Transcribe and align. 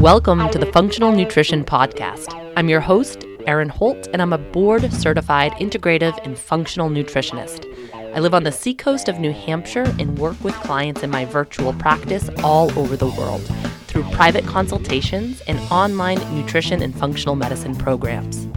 Welcome 0.00 0.48
to 0.48 0.58
the 0.58 0.64
Funktional 0.72 1.14
Nutrition 1.14 1.62
Podcast. 1.62 2.32
I'm 2.56 2.70
your 2.70 2.80
host, 2.80 3.26
Erin 3.46 3.68
Holt, 3.68 4.08
and 4.14 4.22
I'm 4.22 4.32
a 4.32 4.38
board 4.38 4.90
certified 4.90 5.52
integrative 5.60 6.18
and 6.24 6.38
functional 6.38 6.88
nutritionist. 6.88 7.66
I 8.14 8.20
live 8.20 8.32
on 8.32 8.44
the 8.44 8.52
seacoast 8.52 9.10
of 9.10 9.18
New 9.18 9.32
Hampshire 9.32 9.94
and 9.98 10.18
work 10.18 10.42
with 10.42 10.54
clients 10.54 11.02
in 11.02 11.10
my 11.10 11.26
virtual 11.26 11.74
practice 11.74 12.30
all 12.42 12.70
over 12.78 12.96
the 12.96 13.08
world 13.08 13.42
through 13.88 14.04
private 14.04 14.46
consultations 14.46 15.42
and 15.42 15.58
online 15.70 16.18
nutrition 16.34 16.80
and 16.80 16.98
functional 16.98 17.36
medicine 17.36 17.76
programs. 17.76 18.48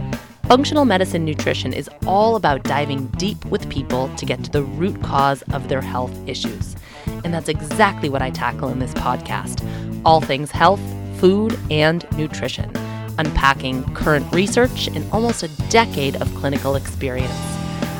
Functional 0.50 0.84
medicine 0.84 1.24
nutrition 1.24 1.72
is 1.72 1.88
all 2.08 2.34
about 2.34 2.64
diving 2.64 3.06
deep 3.18 3.44
with 3.44 3.70
people 3.70 4.12
to 4.16 4.26
get 4.26 4.42
to 4.42 4.50
the 4.50 4.64
root 4.64 5.00
cause 5.00 5.42
of 5.52 5.68
their 5.68 5.80
health 5.80 6.12
issues. 6.28 6.74
And 7.22 7.32
that's 7.32 7.48
exactly 7.48 8.08
what 8.08 8.20
I 8.20 8.30
tackle 8.30 8.68
in 8.70 8.80
this 8.80 8.92
podcast 8.94 9.64
all 10.04 10.20
things 10.20 10.50
health, 10.50 10.80
food, 11.20 11.56
and 11.70 12.04
nutrition, 12.18 12.68
unpacking 13.16 13.84
current 13.94 14.26
research 14.32 14.88
and 14.88 15.08
almost 15.12 15.44
a 15.44 15.48
decade 15.68 16.16
of 16.16 16.34
clinical 16.34 16.74
experience. 16.74 17.30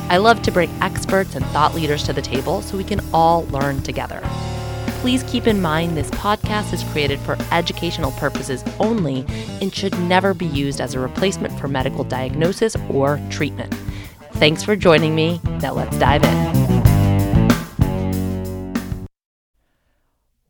I 0.08 0.16
love 0.16 0.42
to 0.42 0.50
bring 0.50 0.70
experts 0.82 1.36
and 1.36 1.46
thought 1.46 1.76
leaders 1.76 2.02
to 2.02 2.12
the 2.12 2.20
table 2.20 2.62
so 2.62 2.76
we 2.76 2.82
can 2.82 3.00
all 3.14 3.46
learn 3.50 3.80
together. 3.82 4.20
Please 5.00 5.22
keep 5.22 5.46
in 5.46 5.62
mind 5.62 5.96
this 5.96 6.10
podcast 6.10 6.74
is 6.74 6.84
created 6.92 7.18
for 7.20 7.34
educational 7.52 8.10
purposes 8.12 8.62
only 8.78 9.24
and 9.62 9.74
should 9.74 9.98
never 10.00 10.34
be 10.34 10.44
used 10.44 10.78
as 10.78 10.94
a 10.94 11.00
replacement 11.00 11.58
for 11.58 11.68
medical 11.68 12.04
diagnosis 12.04 12.76
or 12.90 13.18
treatment. 13.30 13.72
Thanks 14.32 14.62
for 14.62 14.76
joining 14.76 15.14
me. 15.14 15.40
Now 15.62 15.72
let's 15.72 15.98
dive 15.98 16.22
in. 16.22 16.70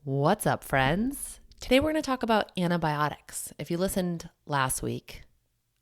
What's 0.03 0.47
up, 0.49 0.65
friends? 0.65 1.39
Today 1.61 1.79
we're 1.79 1.93
going 1.93 2.03
to 2.03 2.07
talk 2.07 2.25
about 2.25 2.51
antibiotics. 2.59 3.53
If 3.57 3.71
you 3.71 3.79
listened 3.79 4.31
last 4.47 4.83
week, 4.83 5.23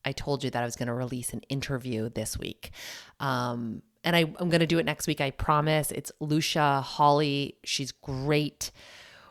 I 0.04 0.12
told 0.12 0.44
you 0.44 0.50
that 0.50 0.62
I 0.62 0.66
was 0.66 0.76
going 0.76 0.88
to 0.88 0.92
release 0.92 1.32
an 1.32 1.40
interview 1.48 2.10
this 2.10 2.38
week. 2.38 2.72
Um, 3.18 3.80
and 4.04 4.16
I, 4.16 4.20
am 4.20 4.48
going 4.48 4.60
to 4.60 4.66
do 4.66 4.78
it 4.78 4.86
next 4.86 5.06
week. 5.06 5.20
I 5.20 5.30
promise. 5.30 5.90
It's 5.90 6.12
Lucia 6.20 6.80
Holly. 6.80 7.56
She's 7.64 7.92
great. 7.92 8.70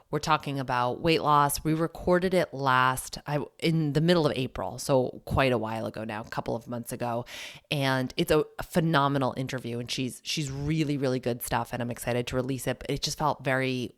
We're 0.10 0.20
talking 0.20 0.58
about 0.58 1.02
weight 1.02 1.22
loss. 1.22 1.64
We 1.66 1.74
recorded 1.74 2.34
it 2.34 2.54
last 2.54 3.18
I, 3.28 3.40
in 3.60 3.92
the 3.92 4.00
middle 4.00 4.26
of 4.26 4.32
April, 4.38 4.78
so 4.78 5.22
quite 5.26 5.52
a 5.52 5.58
while 5.58 5.86
ago 5.86 6.06
now, 6.06 6.22
a 6.22 6.30
couple 6.30 6.56
of 6.56 6.66
months 6.68 6.94
ago, 6.94 7.26
and 7.70 8.14
it's 8.16 8.32
a, 8.32 8.46
a 8.58 8.64
phenomenal 8.64 9.34
interview. 9.36 9.80
And 9.80 9.92
she's 9.92 10.22
she's 10.24 10.50
really 10.50 10.98
really 10.98 11.20
good 11.20 11.44
stuff, 11.44 11.74
and 11.74 11.82
I'm 11.82 11.92
excited 11.92 12.26
to 12.28 12.38
release 12.38 12.68
it. 12.68 12.80
But 12.80 12.90
it 12.90 13.02
just 13.02 13.18
felt 13.18 13.44
very 13.44 13.96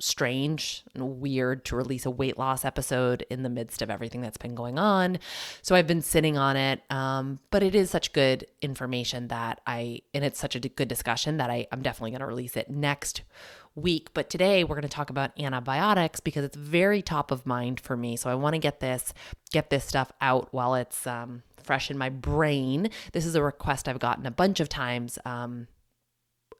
strange 0.00 0.82
and 0.94 1.20
weird 1.20 1.64
to 1.66 1.76
release 1.76 2.06
a 2.06 2.10
weight 2.10 2.38
loss 2.38 2.64
episode 2.64 3.24
in 3.30 3.42
the 3.42 3.48
midst 3.48 3.82
of 3.82 3.90
everything 3.90 4.20
that's 4.20 4.36
been 4.36 4.54
going 4.54 4.78
on. 4.78 5.18
So 5.62 5.74
I've 5.74 5.86
been 5.86 6.02
sitting 6.02 6.36
on 6.36 6.56
it. 6.56 6.82
Um, 6.90 7.38
but 7.50 7.62
it 7.62 7.74
is 7.74 7.90
such 7.90 8.12
good 8.12 8.46
information 8.62 9.28
that 9.28 9.60
I, 9.66 10.00
and 10.14 10.24
it's 10.24 10.40
such 10.40 10.56
a 10.56 10.60
good 10.60 10.88
discussion 10.88 11.36
that 11.36 11.50
I, 11.50 11.66
I'm 11.70 11.82
definitely 11.82 12.10
going 12.10 12.20
to 12.20 12.26
release 12.26 12.56
it 12.56 12.70
next 12.70 13.22
week. 13.74 14.10
But 14.14 14.30
today 14.30 14.64
we're 14.64 14.76
going 14.76 14.82
to 14.82 14.88
talk 14.88 15.10
about 15.10 15.38
antibiotics 15.38 16.20
because 16.20 16.44
it's 16.44 16.56
very 16.56 17.02
top 17.02 17.30
of 17.30 17.46
mind 17.46 17.80
for 17.80 17.96
me. 17.96 18.16
So 18.16 18.30
I 18.30 18.34
want 18.34 18.54
to 18.54 18.58
get 18.58 18.80
this, 18.80 19.14
get 19.52 19.70
this 19.70 19.84
stuff 19.84 20.10
out 20.20 20.48
while 20.52 20.74
it's, 20.74 21.06
um, 21.06 21.42
fresh 21.62 21.90
in 21.90 21.98
my 21.98 22.08
brain. 22.08 22.90
This 23.12 23.26
is 23.26 23.34
a 23.34 23.42
request 23.42 23.86
I've 23.86 23.98
gotten 23.98 24.26
a 24.26 24.30
bunch 24.30 24.60
of 24.60 24.68
times. 24.68 25.18
Um, 25.24 25.68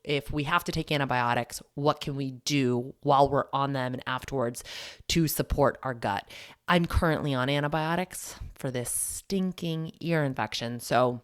if 0.04 0.32
we 0.32 0.44
have 0.44 0.64
to 0.64 0.72
take 0.72 0.90
antibiotics, 0.92 1.62
what 1.74 2.00
can 2.00 2.16
we 2.16 2.32
do 2.44 2.94
while 3.02 3.28
we're 3.28 3.44
on 3.52 3.72
them 3.72 3.94
and 3.94 4.02
afterwards 4.06 4.64
to 5.08 5.28
support 5.28 5.78
our 5.82 5.94
gut? 5.94 6.28
I'm 6.68 6.86
currently 6.86 7.34
on 7.34 7.48
antibiotics 7.50 8.36
for 8.54 8.70
this 8.70 8.90
stinking 8.90 9.92
ear 10.00 10.24
infection. 10.24 10.80
So, 10.80 11.20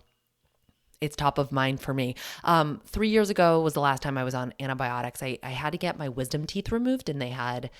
it's 1.00 1.14
top 1.14 1.36
of 1.36 1.52
mind 1.52 1.80
for 1.80 1.92
me. 1.92 2.14
Um, 2.42 2.80
three 2.86 3.10
years 3.10 3.28
ago 3.28 3.60
was 3.60 3.74
the 3.74 3.80
last 3.80 4.02
time 4.02 4.16
I 4.16 4.24
was 4.24 4.34
on 4.34 4.54
antibiotics. 4.58 5.22
I, 5.22 5.38
I 5.42 5.50
had 5.50 5.72
to 5.72 5.78
get 5.78 5.98
my 5.98 6.08
wisdom 6.08 6.46
teeth 6.46 6.72
removed, 6.72 7.10
and 7.10 7.20
they 7.20 7.28
had 7.28 7.70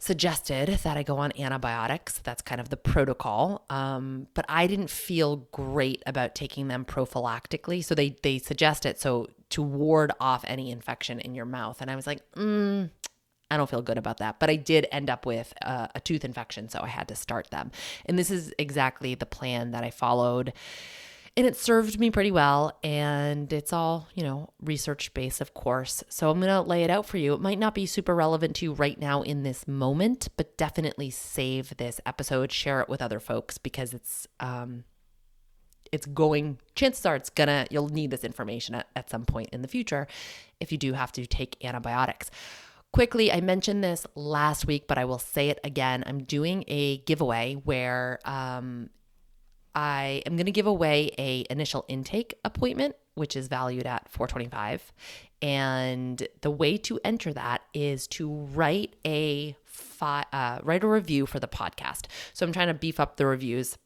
suggested 0.00 0.68
that 0.82 0.96
I 0.96 1.02
go 1.02 1.18
on 1.18 1.30
antibiotics. 1.38 2.18
That's 2.24 2.40
kind 2.40 2.60
of 2.60 2.70
the 2.70 2.76
protocol. 2.76 3.66
Um, 3.68 4.26
but 4.34 4.46
I 4.48 4.66
didn't 4.66 4.90
feel 4.90 5.46
great 5.52 6.02
about 6.06 6.34
taking 6.34 6.68
them 6.68 6.84
prophylactically. 6.84 7.84
So 7.84 7.94
they 7.94 8.16
they 8.22 8.38
suggest 8.38 8.86
it 8.86 8.98
so 8.98 9.28
to 9.50 9.62
ward 9.62 10.12
off 10.18 10.42
any 10.48 10.70
infection 10.70 11.20
in 11.20 11.34
your 11.34 11.44
mouth. 11.44 11.80
And 11.80 11.90
I 11.90 11.96
was 11.96 12.06
like, 12.06 12.22
mm, 12.32 12.88
I 13.50 13.56
don't 13.56 13.68
feel 13.68 13.82
good 13.82 13.98
about 13.98 14.18
that. 14.18 14.40
But 14.40 14.48
I 14.48 14.56
did 14.56 14.86
end 14.90 15.10
up 15.10 15.26
with 15.26 15.52
a, 15.60 15.90
a 15.94 16.00
tooth 16.00 16.24
infection, 16.24 16.68
so 16.70 16.80
I 16.80 16.88
had 16.88 17.08
to 17.08 17.14
start 17.14 17.50
them. 17.50 17.70
And 18.06 18.18
this 18.18 18.30
is 18.30 18.54
exactly 18.58 19.14
the 19.14 19.26
plan 19.26 19.72
that 19.72 19.84
I 19.84 19.90
followed 19.90 20.54
and 21.40 21.48
it 21.48 21.56
served 21.56 21.98
me 21.98 22.10
pretty 22.10 22.30
well 22.30 22.78
and 22.84 23.50
it's 23.50 23.72
all 23.72 24.08
you 24.14 24.22
know 24.22 24.50
research 24.60 25.14
based 25.14 25.40
of 25.40 25.54
course. 25.54 26.04
So 26.10 26.30
i'm 26.30 26.38
going 26.38 26.52
to 26.52 26.60
lay 26.60 26.84
it 26.84 26.90
out 26.90 27.06
for 27.06 27.16
you. 27.16 27.32
It 27.32 27.40
might 27.40 27.58
not 27.58 27.74
be 27.74 27.86
super 27.86 28.14
relevant 28.14 28.56
to 28.56 28.66
you 28.66 28.74
right 28.74 29.00
now 29.00 29.22
in 29.22 29.42
this 29.42 29.66
moment 29.66 30.28
but 30.36 30.58
definitely 30.58 31.08
save 31.08 31.74
this 31.78 31.98
episode 32.04 32.52
share 32.52 32.82
it 32.82 32.90
with 32.90 33.00
other 33.00 33.20
folks 33.20 33.56
because 33.56 33.94
it's 33.94 34.28
um 34.38 34.84
it's 35.90 36.04
going 36.04 36.58
chances 36.74 37.06
are 37.06 37.16
it's 37.16 37.30
gonna 37.30 37.66
you'll 37.70 37.88
need 37.88 38.10
this 38.10 38.22
information 38.22 38.74
at, 38.74 38.88
at 38.94 39.08
some 39.08 39.24
point 39.24 39.48
in 39.50 39.62
the 39.62 39.68
future 39.68 40.06
if 40.60 40.70
you 40.70 40.76
do 40.76 40.92
have 40.92 41.10
to 41.10 41.26
take 41.26 41.56
antibiotics. 41.64 42.30
Quickly 42.92 43.32
i 43.32 43.40
mentioned 43.40 43.82
this 43.82 44.06
last 44.14 44.66
week 44.66 44.86
but 44.86 44.98
i 44.98 45.06
will 45.06 45.18
say 45.18 45.48
it 45.48 45.58
again. 45.64 46.04
I'm 46.06 46.24
doing 46.24 46.64
a 46.68 46.98
giveaway 46.98 47.54
where 47.54 48.18
um, 48.26 48.90
I 49.74 50.22
am 50.26 50.36
going 50.36 50.46
to 50.46 50.52
give 50.52 50.66
away 50.66 51.10
a 51.18 51.46
initial 51.50 51.84
intake 51.88 52.34
appointment, 52.44 52.96
which 53.14 53.36
is 53.36 53.48
valued 53.48 53.86
at 53.86 54.10
425. 54.10 54.92
And 55.42 56.26
the 56.42 56.50
way 56.50 56.76
to 56.78 57.00
enter 57.04 57.32
that 57.32 57.62
is 57.72 58.06
to 58.08 58.30
write 58.30 58.96
a 59.06 59.56
fi- 59.64 60.26
uh, 60.32 60.58
write 60.62 60.84
a 60.84 60.88
review 60.88 61.26
for 61.26 61.40
the 61.40 61.48
podcast. 61.48 62.06
So 62.32 62.44
I'm 62.44 62.52
trying 62.52 62.68
to 62.68 62.74
beef 62.74 63.00
up 63.00 63.16
the 63.16 63.26
reviews 63.26 63.78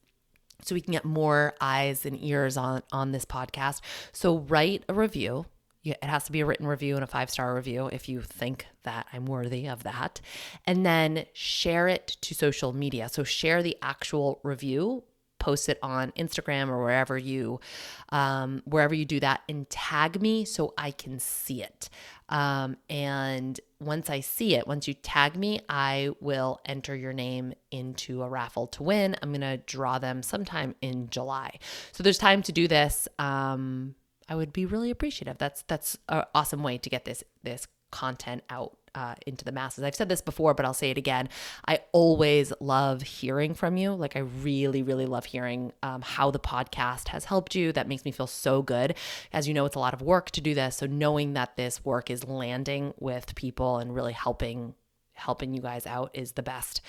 so 0.63 0.75
we 0.75 0.81
can 0.81 0.93
get 0.93 1.05
more 1.05 1.55
eyes 1.61 2.07
and 2.07 2.23
ears 2.23 2.57
on 2.57 2.83
on 2.93 3.13
this 3.13 3.25
podcast. 3.25 3.81
So 4.13 4.39
write 4.39 4.85
a 4.89 4.95
review. 4.95 5.47
It 5.85 6.03
has 6.03 6.25
to 6.25 6.33
be 6.33 6.41
a 6.41 6.47
written 6.47 6.67
review 6.67 6.95
and 6.95 7.05
a 7.05 7.07
five 7.07 7.29
star 7.29 7.55
review 7.55 7.89
if 7.89 8.09
you 8.09 8.23
think 8.23 8.67
that 8.85 9.07
I'm 9.13 9.27
worthy 9.27 9.69
of 9.69 9.83
that. 9.83 10.21
And 10.67 10.85
then 10.87 11.27
share 11.35 11.89
it 11.89 12.17
to 12.23 12.35
social 12.35 12.73
media. 12.73 13.11
So 13.11 13.23
share 13.23 13.63
the 13.63 13.77
actual 13.83 14.41
review 14.43 15.05
post 15.45 15.69
it 15.69 15.79
on 15.83 16.11
Instagram 16.13 16.71
or 16.71 16.83
wherever 16.83 17.19
you 17.19 17.61
um, 18.09 18.63
wherever 18.65 18.95
you 18.95 19.05
do 19.05 19.21
that 19.21 19.43
and 19.47 19.69
tag 19.69 20.23
me 20.23 20.47
so 20.47 20.73
I 20.79 20.91
can 20.91 21.19
see 21.19 21.63
it. 21.63 21.91
Um, 22.31 22.79
and 22.89 23.61
once 23.79 24.09
I 24.09 24.21
see 24.21 24.55
it, 24.55 24.67
once 24.67 24.89
you 24.89 24.95
tag 24.95 25.37
me, 25.37 25.61
I 25.69 26.13
will 26.21 26.61
enter 26.65 26.97
your 26.97 27.13
name 27.13 27.53
into 27.71 28.23
a 28.23 28.29
raffle 28.29 28.69
to 28.69 28.83
win. 28.83 29.17
I'm 29.21 29.33
gonna 29.33 29.59
draw 29.59 29.99
them 29.99 30.23
sometime 30.23 30.75
in 30.81 31.11
July. 31.11 31.59
So 31.93 32.03
there's 32.03 32.17
time 32.17 32.41
to 32.45 32.53
do 32.53 32.67
this. 32.67 33.07
Um, 33.19 33.97
I 34.27 34.37
would 34.37 34.55
be 34.55 34.65
really 34.65 34.91
appreciative. 34.91 35.37
That's 35.37 35.63
that's 35.69 35.99
an 36.09 36.25
awesome 36.35 36.63
way 36.63 36.79
to 36.79 36.89
get 36.89 37.05
this 37.05 37.23
this 37.43 37.69
content 37.91 38.45
out 38.49 38.79
uh, 38.95 39.15
into 39.27 39.45
the 39.45 39.53
masses. 39.53 39.85
I've 39.85 39.95
said 39.95 40.09
this 40.09 40.21
before, 40.21 40.55
but 40.55 40.65
I'll 40.65 40.75
say 40.75 40.91
it 40.91 40.99
again. 40.99 41.29
I 41.67 41.81
always 41.93 42.53
love 42.61 43.03
hearing 43.03 43.55
from 43.55 43.77
you. 43.77 43.93
Like, 43.95 44.17
I 44.17 44.21
really, 44.21 44.83
really 44.83 45.07
love 45.07 45.25
hearing 45.25 45.73
um, 45.83 46.03
how 46.03 46.31
the 46.31 46.39
podcast 46.39 47.09
has 47.09 47.25
helped 47.25 47.55
you. 47.55 47.73
That 47.73 47.89
makes 47.89 48.05
me 48.05 48.13
feel 48.13 48.27
so 48.27 48.63
good. 48.63 48.95
As 49.33 49.49
you 49.49 49.55
know, 49.55 49.65
it's 49.65 49.77
a 49.77 49.81
lot 49.81 49.95
of 49.95 50.03
work 50.03 50.31
to 50.33 50.41
do 50.41 50.55
this. 50.55 50.77
So, 50.77 50.87
knowing 50.87 51.35
that 51.35 51.57
this 51.57 51.85
work 51.85 52.11
is 52.11 52.25
landing 52.25 52.95
with 52.99 53.35
people 53.35 53.79
and 53.79 53.95
really 53.95 54.13
helping 54.13 54.75
helping 55.17 55.55
you 55.55 55.63
guys 55.63 55.87
out 55.87 56.11
is 56.13 56.33
the 56.33 56.43
best 56.43 56.81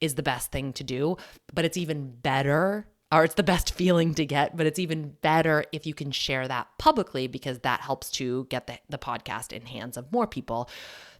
is 0.00 0.16
the 0.16 0.22
best 0.22 0.50
thing 0.50 0.72
to 0.72 0.82
do 0.82 1.16
but 1.54 1.64
it's 1.64 1.76
even 1.76 2.10
better 2.10 2.88
or 3.12 3.24
it's 3.24 3.34
the 3.34 3.42
best 3.42 3.72
feeling 3.74 4.14
to 4.14 4.26
get, 4.26 4.56
but 4.56 4.66
it's 4.66 4.78
even 4.78 5.16
better 5.22 5.64
if 5.72 5.86
you 5.86 5.94
can 5.94 6.10
share 6.10 6.46
that 6.48 6.68
publicly 6.78 7.26
because 7.26 7.60
that 7.60 7.80
helps 7.80 8.10
to 8.12 8.46
get 8.50 8.66
the, 8.66 8.78
the 8.88 8.98
podcast 8.98 9.52
in 9.52 9.66
hands 9.66 9.96
of 9.96 10.10
more 10.12 10.26
people 10.26 10.68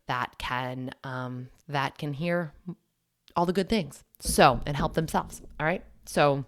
that 0.09 0.37
can 0.39 0.91
um, 1.05 1.49
that 1.69 1.97
can 1.97 2.13
hear 2.13 2.53
all 3.37 3.47
the 3.47 3.53
good 3.53 3.69
things. 3.69 4.03
So 4.21 4.61
and 4.67 4.77
help 4.77 4.95
themselves. 4.95 5.41
All 5.61 5.67
right. 5.67 5.85
So 6.07 6.45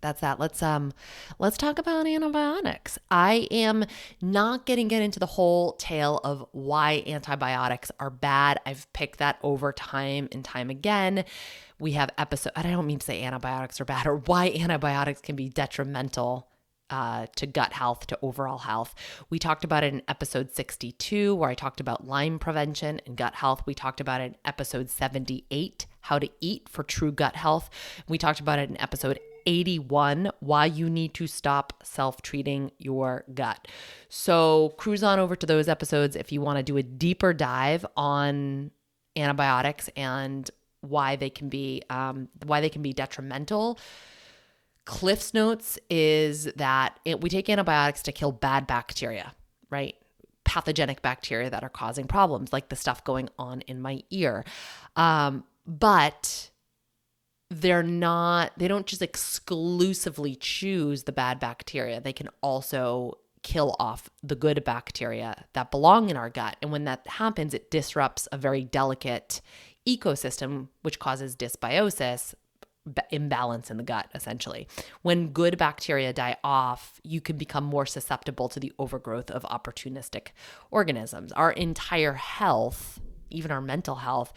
that's 0.00 0.20
that. 0.20 0.38
Let's 0.38 0.62
um 0.62 0.92
let's 1.38 1.58
talk 1.58 1.78
about 1.78 2.06
antibiotics. 2.06 2.98
I 3.10 3.48
am 3.50 3.84
not 4.22 4.66
getting 4.66 4.88
get 4.88 5.02
into 5.02 5.18
the 5.18 5.26
whole 5.26 5.72
tale 5.72 6.20
of 6.24 6.46
why 6.52 7.02
antibiotics 7.06 7.90
are 7.98 8.10
bad. 8.10 8.60
I've 8.64 8.90
picked 8.92 9.18
that 9.18 9.38
over 9.42 9.72
time 9.72 10.28
and 10.32 10.44
time 10.44 10.70
again. 10.70 11.24
We 11.78 11.92
have 11.92 12.10
episode 12.18 12.52
I 12.56 12.62
don't 12.62 12.86
mean 12.86 12.98
to 12.98 13.06
say 13.06 13.22
antibiotics 13.22 13.80
are 13.80 13.84
bad 13.84 14.06
or 14.06 14.16
why 14.16 14.50
antibiotics 14.50 15.20
can 15.20 15.36
be 15.36 15.48
detrimental 15.48 16.49
uh, 16.90 17.26
to 17.36 17.46
gut 17.46 17.72
health, 17.72 18.06
to 18.08 18.18
overall 18.22 18.58
health. 18.58 18.94
We 19.30 19.38
talked 19.38 19.64
about 19.64 19.84
it 19.84 19.94
in 19.94 20.02
episode 20.08 20.52
62, 20.54 21.34
where 21.34 21.50
I 21.50 21.54
talked 21.54 21.80
about 21.80 22.06
Lyme 22.06 22.38
prevention 22.38 23.00
and 23.06 23.16
gut 23.16 23.36
health. 23.36 23.62
We 23.66 23.74
talked 23.74 24.00
about 24.00 24.20
it 24.20 24.24
in 24.24 24.36
episode 24.44 24.90
78, 24.90 25.86
how 26.02 26.18
to 26.18 26.28
eat 26.40 26.68
for 26.68 26.82
true 26.82 27.12
gut 27.12 27.36
health. 27.36 27.70
We 28.08 28.18
talked 28.18 28.40
about 28.40 28.58
it 28.58 28.68
in 28.68 28.80
episode 28.80 29.20
81 29.46 30.30
why 30.40 30.66
you 30.66 30.90
need 30.90 31.14
to 31.14 31.26
stop 31.26 31.72
self 31.82 32.20
treating 32.22 32.72
your 32.78 33.24
gut. 33.32 33.68
So, 34.08 34.74
cruise 34.76 35.02
on 35.02 35.18
over 35.18 35.34
to 35.34 35.46
those 35.46 35.68
episodes 35.68 36.14
if 36.14 36.30
you 36.30 36.40
want 36.40 36.58
to 36.58 36.62
do 36.62 36.76
a 36.76 36.82
deeper 36.82 37.32
dive 37.32 37.86
on 37.96 38.70
antibiotics 39.16 39.88
and 39.96 40.50
why 40.82 41.16
they 41.16 41.30
can 41.30 41.48
be 41.48 41.82
um, 41.90 42.28
why 42.44 42.60
they 42.60 42.68
can 42.68 42.82
be 42.82 42.92
detrimental 42.92 43.78
Cliff's 44.84 45.34
Notes 45.34 45.78
is 45.88 46.44
that 46.56 46.98
it, 47.04 47.20
we 47.20 47.28
take 47.28 47.48
antibiotics 47.48 48.02
to 48.02 48.12
kill 48.12 48.32
bad 48.32 48.66
bacteria, 48.66 49.34
right? 49.70 49.94
Pathogenic 50.44 51.02
bacteria 51.02 51.50
that 51.50 51.62
are 51.62 51.68
causing 51.68 52.06
problems, 52.06 52.52
like 52.52 52.68
the 52.70 52.76
stuff 52.76 53.04
going 53.04 53.28
on 53.38 53.60
in 53.62 53.80
my 53.80 54.02
ear. 54.10 54.44
Um, 54.96 55.44
but 55.66 56.50
they're 57.50 57.82
not, 57.82 58.52
they 58.56 58.68
don't 58.68 58.86
just 58.86 59.02
exclusively 59.02 60.34
choose 60.34 61.04
the 61.04 61.12
bad 61.12 61.38
bacteria. 61.38 62.00
They 62.00 62.12
can 62.12 62.28
also 62.40 63.18
kill 63.42 63.74
off 63.78 64.10
the 64.22 64.34
good 64.34 64.62
bacteria 64.64 65.46
that 65.54 65.70
belong 65.70 66.10
in 66.10 66.16
our 66.16 66.30
gut. 66.30 66.56
And 66.62 66.70
when 66.70 66.84
that 66.84 67.06
happens, 67.06 67.54
it 67.54 67.70
disrupts 67.70 68.28
a 68.32 68.38
very 68.38 68.64
delicate 68.64 69.40
ecosystem, 69.88 70.68
which 70.82 70.98
causes 70.98 71.36
dysbiosis, 71.36 72.34
imbalance 73.10 73.70
in 73.70 73.76
the 73.76 73.82
gut, 73.82 74.08
essentially. 74.14 74.66
When 75.02 75.28
good 75.28 75.58
bacteria 75.58 76.12
die 76.12 76.36
off, 76.42 77.00
you 77.02 77.20
can 77.20 77.36
become 77.36 77.64
more 77.64 77.86
susceptible 77.86 78.48
to 78.48 78.60
the 78.60 78.72
overgrowth 78.78 79.30
of 79.30 79.42
opportunistic 79.44 80.28
organisms. 80.70 81.32
Our 81.32 81.52
entire 81.52 82.14
health, 82.14 83.00
even 83.30 83.50
our 83.50 83.60
mental 83.60 83.96
health, 83.96 84.32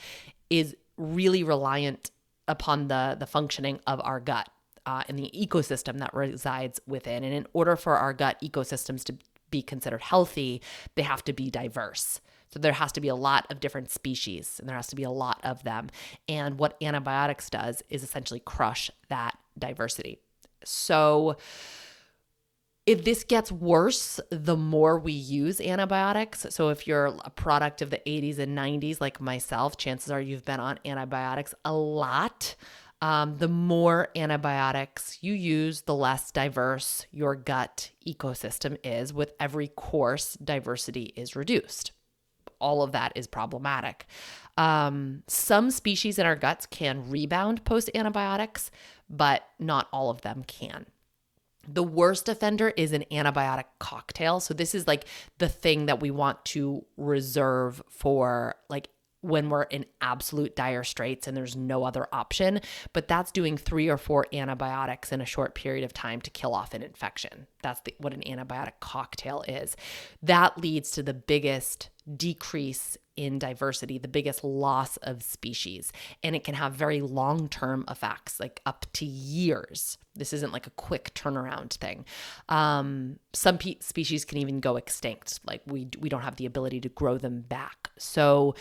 is 0.50 0.76
really 0.98 1.44
reliant 1.44 2.12
upon 2.48 2.88
the, 2.88 3.16
the 3.18 3.26
functioning 3.26 3.80
of 3.88 4.02
our 4.04 4.20
gut. 4.20 4.50
Uh, 4.86 5.02
and 5.08 5.18
the 5.18 5.32
ecosystem 5.34 6.00
that 6.00 6.14
resides 6.14 6.82
within. 6.86 7.24
And 7.24 7.34
in 7.34 7.48
order 7.54 7.78
for 7.78 7.96
our 7.96 8.12
gut 8.12 8.36
ecosystems 8.44 9.06
to 9.06 9.16
be 9.50 9.62
considered 9.62 10.02
healthy, 10.02 10.62
they 10.96 11.04
have 11.04 11.24
to 11.24 11.32
be 11.32 11.50
diverse. 11.50 12.20
So 12.54 12.60
there 12.60 12.74
has 12.74 12.92
to 12.92 13.02
be 13.02 13.08
a 13.08 13.16
lot 13.16 13.48
of 13.50 13.60
different 13.60 13.90
species 13.90 14.58
and 14.60 14.70
there 14.70 14.76
has 14.76 14.88
to 14.88 14.96
be 14.96 15.04
a 15.04 15.10
lot 15.10 15.42
of 15.44 15.64
them. 15.64 15.90
And 16.30 16.60
what 16.60 16.78
antibiotics 16.82 17.50
does 17.50 17.82
is 17.90 18.04
essentially 18.04 18.40
crush 18.40 18.92
that 19.10 19.36
diversity. 19.58 20.20
So 20.64 21.38
if 22.86 23.04
this 23.04 23.24
gets 23.24 23.52
worse, 23.52 24.20
the 24.30 24.58
more 24.58 25.00
we 25.00 25.14
use 25.14 25.60
antibiotics. 25.62 26.46
So, 26.50 26.68
if 26.68 26.86
you're 26.86 27.18
a 27.24 27.30
product 27.30 27.82
of 27.82 27.90
the 27.90 28.02
80s 28.06 28.40
and 28.40 28.58
90s, 28.58 29.00
like 29.00 29.22
myself, 29.22 29.78
chances 29.78 30.12
are 30.12 30.20
you've 30.20 30.44
been 30.44 30.60
on 30.60 30.80
antibiotics 30.84 31.56
a 31.64 31.74
lot. 31.74 32.56
Um, 33.02 33.38
the 33.38 33.48
more 33.48 34.10
antibiotics 34.18 35.20
you 35.22 35.34
use, 35.34 35.82
the 35.82 35.96
less 35.96 36.30
diverse 36.32 37.06
your 37.12 37.36
gut 37.36 37.92
ecosystem 38.06 38.78
is. 38.84 39.14
With 39.14 39.32
every 39.40 39.70
course, 39.70 40.38
diversity 40.44 41.14
is 41.16 41.38
reduced 41.38 41.94
all 42.64 42.82
of 42.82 42.94
that 42.94 43.12
is 43.16 43.28
problematic. 43.28 44.08
Um, 44.58 45.24
some 45.28 45.70
species 45.70 46.18
in 46.18 46.26
our 46.26 46.36
guts 46.36 46.66
can 46.66 47.10
rebound 47.10 47.66
post 47.66 47.90
antibiotics, 47.94 48.72
but 49.10 49.44
not 49.60 49.88
all 49.92 50.10
of 50.10 50.22
them 50.22 50.44
can. 50.48 50.86
The 51.68 51.84
worst 51.84 52.28
offender 52.28 52.70
is 52.76 52.92
an 52.92 53.06
antibiotic 53.12 53.66
cocktail. 53.80 54.40
So, 54.40 54.54
this 54.54 54.76
is 54.76 54.88
like 54.88 55.06
the 55.38 55.48
thing 55.48 55.86
that 55.86 56.02
we 56.02 56.12
want 56.12 56.44
to 56.46 56.86
reserve 56.98 57.82
for 57.90 58.56
like 58.70 58.90
when 59.24 59.50
we're 59.50 59.64
in 59.64 59.86
absolute 60.02 60.54
dire 60.54 60.84
straits 60.84 61.28
and 61.28 61.36
there's 61.36 61.56
no 61.56 61.86
other 61.86 62.08
option. 62.12 62.60
But 62.92 63.08
that's 63.08 63.32
doing 63.32 63.56
three 63.56 63.88
or 63.88 63.98
four 63.98 64.28
antibiotics 64.34 65.14
in 65.14 65.22
a 65.22 65.26
short 65.26 65.56
period 65.56 65.86
of 65.86 65.94
time 65.94 66.20
to 66.22 66.30
kill 66.30 66.54
off 66.54 66.74
an 66.74 66.84
infection. 66.84 67.48
That's 67.62 67.80
the, 67.82 67.96
what 68.00 68.14
an 68.14 68.22
antibiotic 68.22 68.74
cocktail 68.82 69.46
is. 69.48 69.78
That 70.22 70.58
leads 70.58 70.92
to 70.92 71.04
the 71.04 71.14
biggest 71.14 71.90
decrease 72.18 72.98
in 73.16 73.40
diversity, 73.40 73.98
the 73.98 74.08
biggest 74.08 74.44
loss 74.44 74.98
of 74.98 75.22
species. 75.24 75.92
And 76.24 76.36
it 76.36 76.44
can 76.44 76.56
have 76.56 76.74
very 76.74 77.02
long 77.02 77.48
term 77.48 77.86
effects, 77.90 78.40
like 78.40 78.62
up 78.66 78.86
to 78.94 79.06
years. 79.06 79.98
This 80.16 80.34
isn't 80.34 80.52
like 80.52 80.68
a 80.68 80.72
quick 80.72 81.14
turnaround 81.14 81.74
thing. 81.74 82.06
Um, 82.50 83.20
some 83.34 83.58
pe- 83.58 83.80
species 83.80 84.26
can 84.26 84.40
even 84.40 84.60
go 84.60 84.76
extinct. 84.76 85.40
Like 85.46 85.62
we, 85.66 85.88
we 86.00 86.10
don't 86.10 86.22
have 86.22 86.36
the 86.36 86.46
ability 86.46 86.82
to 86.82 86.90
grow 86.90 87.18
them 87.18 87.42
back. 87.42 87.92
So, 87.98 88.56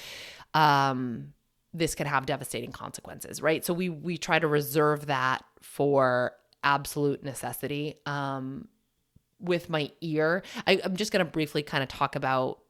um, 0.55 1.33
this 1.75 1.95
can 1.95 2.07
have 2.07 2.27
devastating 2.27 2.71
consequences, 2.71 3.41
right? 3.41 3.65
So 3.65 3.73
we 3.73 3.89
we 3.89 4.19
try 4.19 4.39
to 4.39 4.47
reserve 4.47 5.07
that 5.07 5.43
for 5.63 6.33
absolute 6.63 7.23
necessity. 7.23 7.95
Um, 8.07 8.69
with 9.41 9.69
my 9.69 9.91
ear, 10.01 10.43
I, 10.67 10.81
I'm 10.85 10.97
just 10.97 11.13
going 11.13 11.25
to 11.25 11.31
briefly 11.31 11.63
kind 11.63 11.83
of 11.83 11.89
talk 11.89 12.15
about 12.15 12.61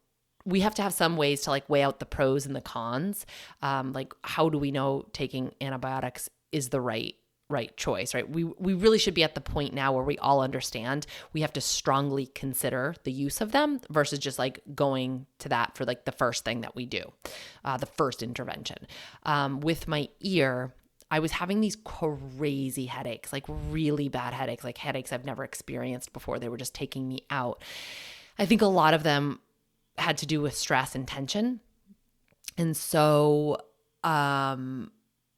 we 0.45 0.61
have 0.61 0.75
to 0.77 0.83
have 0.83 0.93
some 0.93 1.17
ways 1.17 1.43
to 1.43 1.51
like 1.51 1.69
weigh 1.69 1.83
out 1.83 1.99
the 1.99 2.07
pros 2.07 2.47
and 2.47 2.57
the 2.57 2.61
cons. 2.61 3.27
Um, 3.63 3.93
like 3.93 4.13
how 4.23 4.49
do 4.49 4.59
we 4.59 4.71
know 4.71 5.07
taking 5.13 5.55
antibiotics 5.61 6.29
is 6.51 6.69
the 6.69 6.81
right 6.81 7.15
right 7.49 7.77
choice, 7.77 8.15
right? 8.15 8.29
We 8.29 8.45
we 8.45 8.75
really 8.75 8.99
should 8.99 9.15
be 9.15 9.23
at 9.23 9.35
the 9.35 9.41
point 9.41 9.75
now 9.75 9.93
where 9.93 10.03
we 10.03 10.19
all 10.19 10.41
understand 10.41 11.07
we 11.33 11.43
have 11.43 11.53
to 11.53 11.61
strongly 11.61 12.27
consider 12.27 12.95
the 13.05 13.13
use 13.13 13.41
of 13.41 13.53
them 13.53 13.81
versus 13.91 14.19
just 14.19 14.39
like 14.39 14.61
going 14.75 15.27
to 15.41 15.51
that 15.51 15.77
for 15.77 15.85
like 15.85 16.05
the 16.05 16.13
first 16.13 16.45
thing 16.45 16.63
that 16.63 16.75
we 16.75 16.87
do, 16.87 17.13
uh, 17.65 17.77
the 17.77 17.87
first 17.87 18.23
intervention. 18.23 18.87
Um, 19.25 19.61
with 19.61 19.87
my 19.87 20.09
ear, 20.21 20.73
I 21.11 21.21
was 21.21 21.33
having 21.33 21.61
these 21.61 21.77
crazy 21.77 22.87
headaches, 22.87 23.33
like 23.33 23.45
really 23.71 24.09
bad 24.09 24.33
headaches, 24.33 24.65
like 24.65 24.79
headaches 24.79 25.13
I've 25.13 25.27
never 25.27 25.45
experienced 25.45 26.13
before. 26.15 26.39
They 26.39 26.49
were 26.49 26.57
just 26.57 26.75
taking 26.75 27.07
me 27.07 27.21
out. 27.29 27.63
I 28.39 28.47
think 28.47 28.63
a 28.63 28.67
lot 28.67 28.95
of 28.95 29.03
them 29.03 29.41
had 29.99 30.19
to 30.19 30.27
do 30.27 30.41
with 30.41 30.57
stress 30.57 30.95
and 30.95 31.07
tension. 31.07 31.61
And 32.57 32.77
so 32.77 33.59
um 34.05 34.91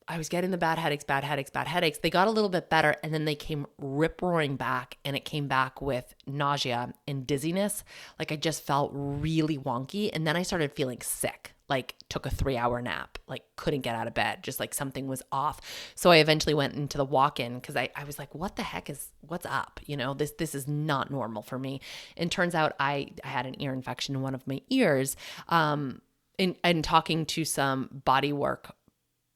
I 0.07 0.19
was 0.19 0.29
getting 0.29 0.51
the 0.51 0.59
bad 0.59 0.79
headaches, 0.79 1.05
bad 1.05 1.25
headaches, 1.25 1.51
bad 1.51 1.67
headaches. 1.67 1.99
They 1.99 2.11
got 2.11 2.29
a 2.29 2.31
little 2.31 2.51
bit 2.51 2.69
better 2.69 2.95
and 3.03 3.15
then 3.15 3.25
they 3.25 3.35
came 3.35 3.67
rip 3.79 4.21
roaring 4.21 4.57
back 4.57 4.99
and 5.05 5.17
it 5.17 5.25
came 5.25 5.49
back 5.49 5.81
with 5.81 6.15
nausea 6.27 6.93
and 7.09 7.27
dizziness. 7.27 7.85
Like 8.19 8.31
I 8.31 8.37
just 8.37 8.63
felt 8.63 8.91
really 8.93 9.57
wonky. 9.57 10.11
And 10.13 10.27
then 10.27 10.37
I 10.37 10.43
started 10.43 10.75
feeling 10.75 11.01
sick, 11.01 11.54
like 11.69 11.95
took 12.09 12.27
a 12.27 12.31
three 12.31 12.57
hour 12.57 12.83
nap, 12.83 13.19
like 13.27 13.43
couldn't 13.57 13.81
get 13.81 13.95
out 13.95 14.07
of 14.07 14.15
bed, 14.15 14.43
just 14.43 14.61
like 14.61 14.75
something 14.75 15.07
was 15.07 15.23
off. 15.33 15.61
So 15.95 16.11
I 16.11 16.17
eventually 16.17 16.55
went 16.55 16.75
into 16.75 16.99
the 16.99 17.05
walk 17.05 17.41
in 17.41 17.55
because 17.55 17.77
I, 17.77 17.91
I 17.97 18.05
was 18.05 18.19
like, 18.19 18.35
what 18.35 18.57
the 18.57 18.63
heck 18.63 18.91
is, 18.91 19.09
what's 19.21 19.47
up? 19.47 19.81
You 19.87 19.97
know, 19.97 20.15
this, 20.15 20.33
this 20.33 20.55
is 20.55 20.69
not 20.69 21.11
normal 21.11 21.43
for 21.43 21.59
me. 21.59 21.81
And 22.17 22.31
turns 22.31 22.55
out 22.55 22.75
I, 22.79 23.09
I 23.23 23.29
had 23.29 23.47
an 23.47 23.61
ear 23.61 23.73
infection 23.73 24.15
in 24.15 24.23
one 24.23 24.35
of 24.35 24.47
my 24.47 24.61
ears. 24.71 25.17
Um, 25.49 26.01
in, 26.37 26.57
and 26.65 26.83
talking 26.83 27.27
to 27.27 27.45
some 27.45 28.03
body 28.05 28.33
work 28.33 28.75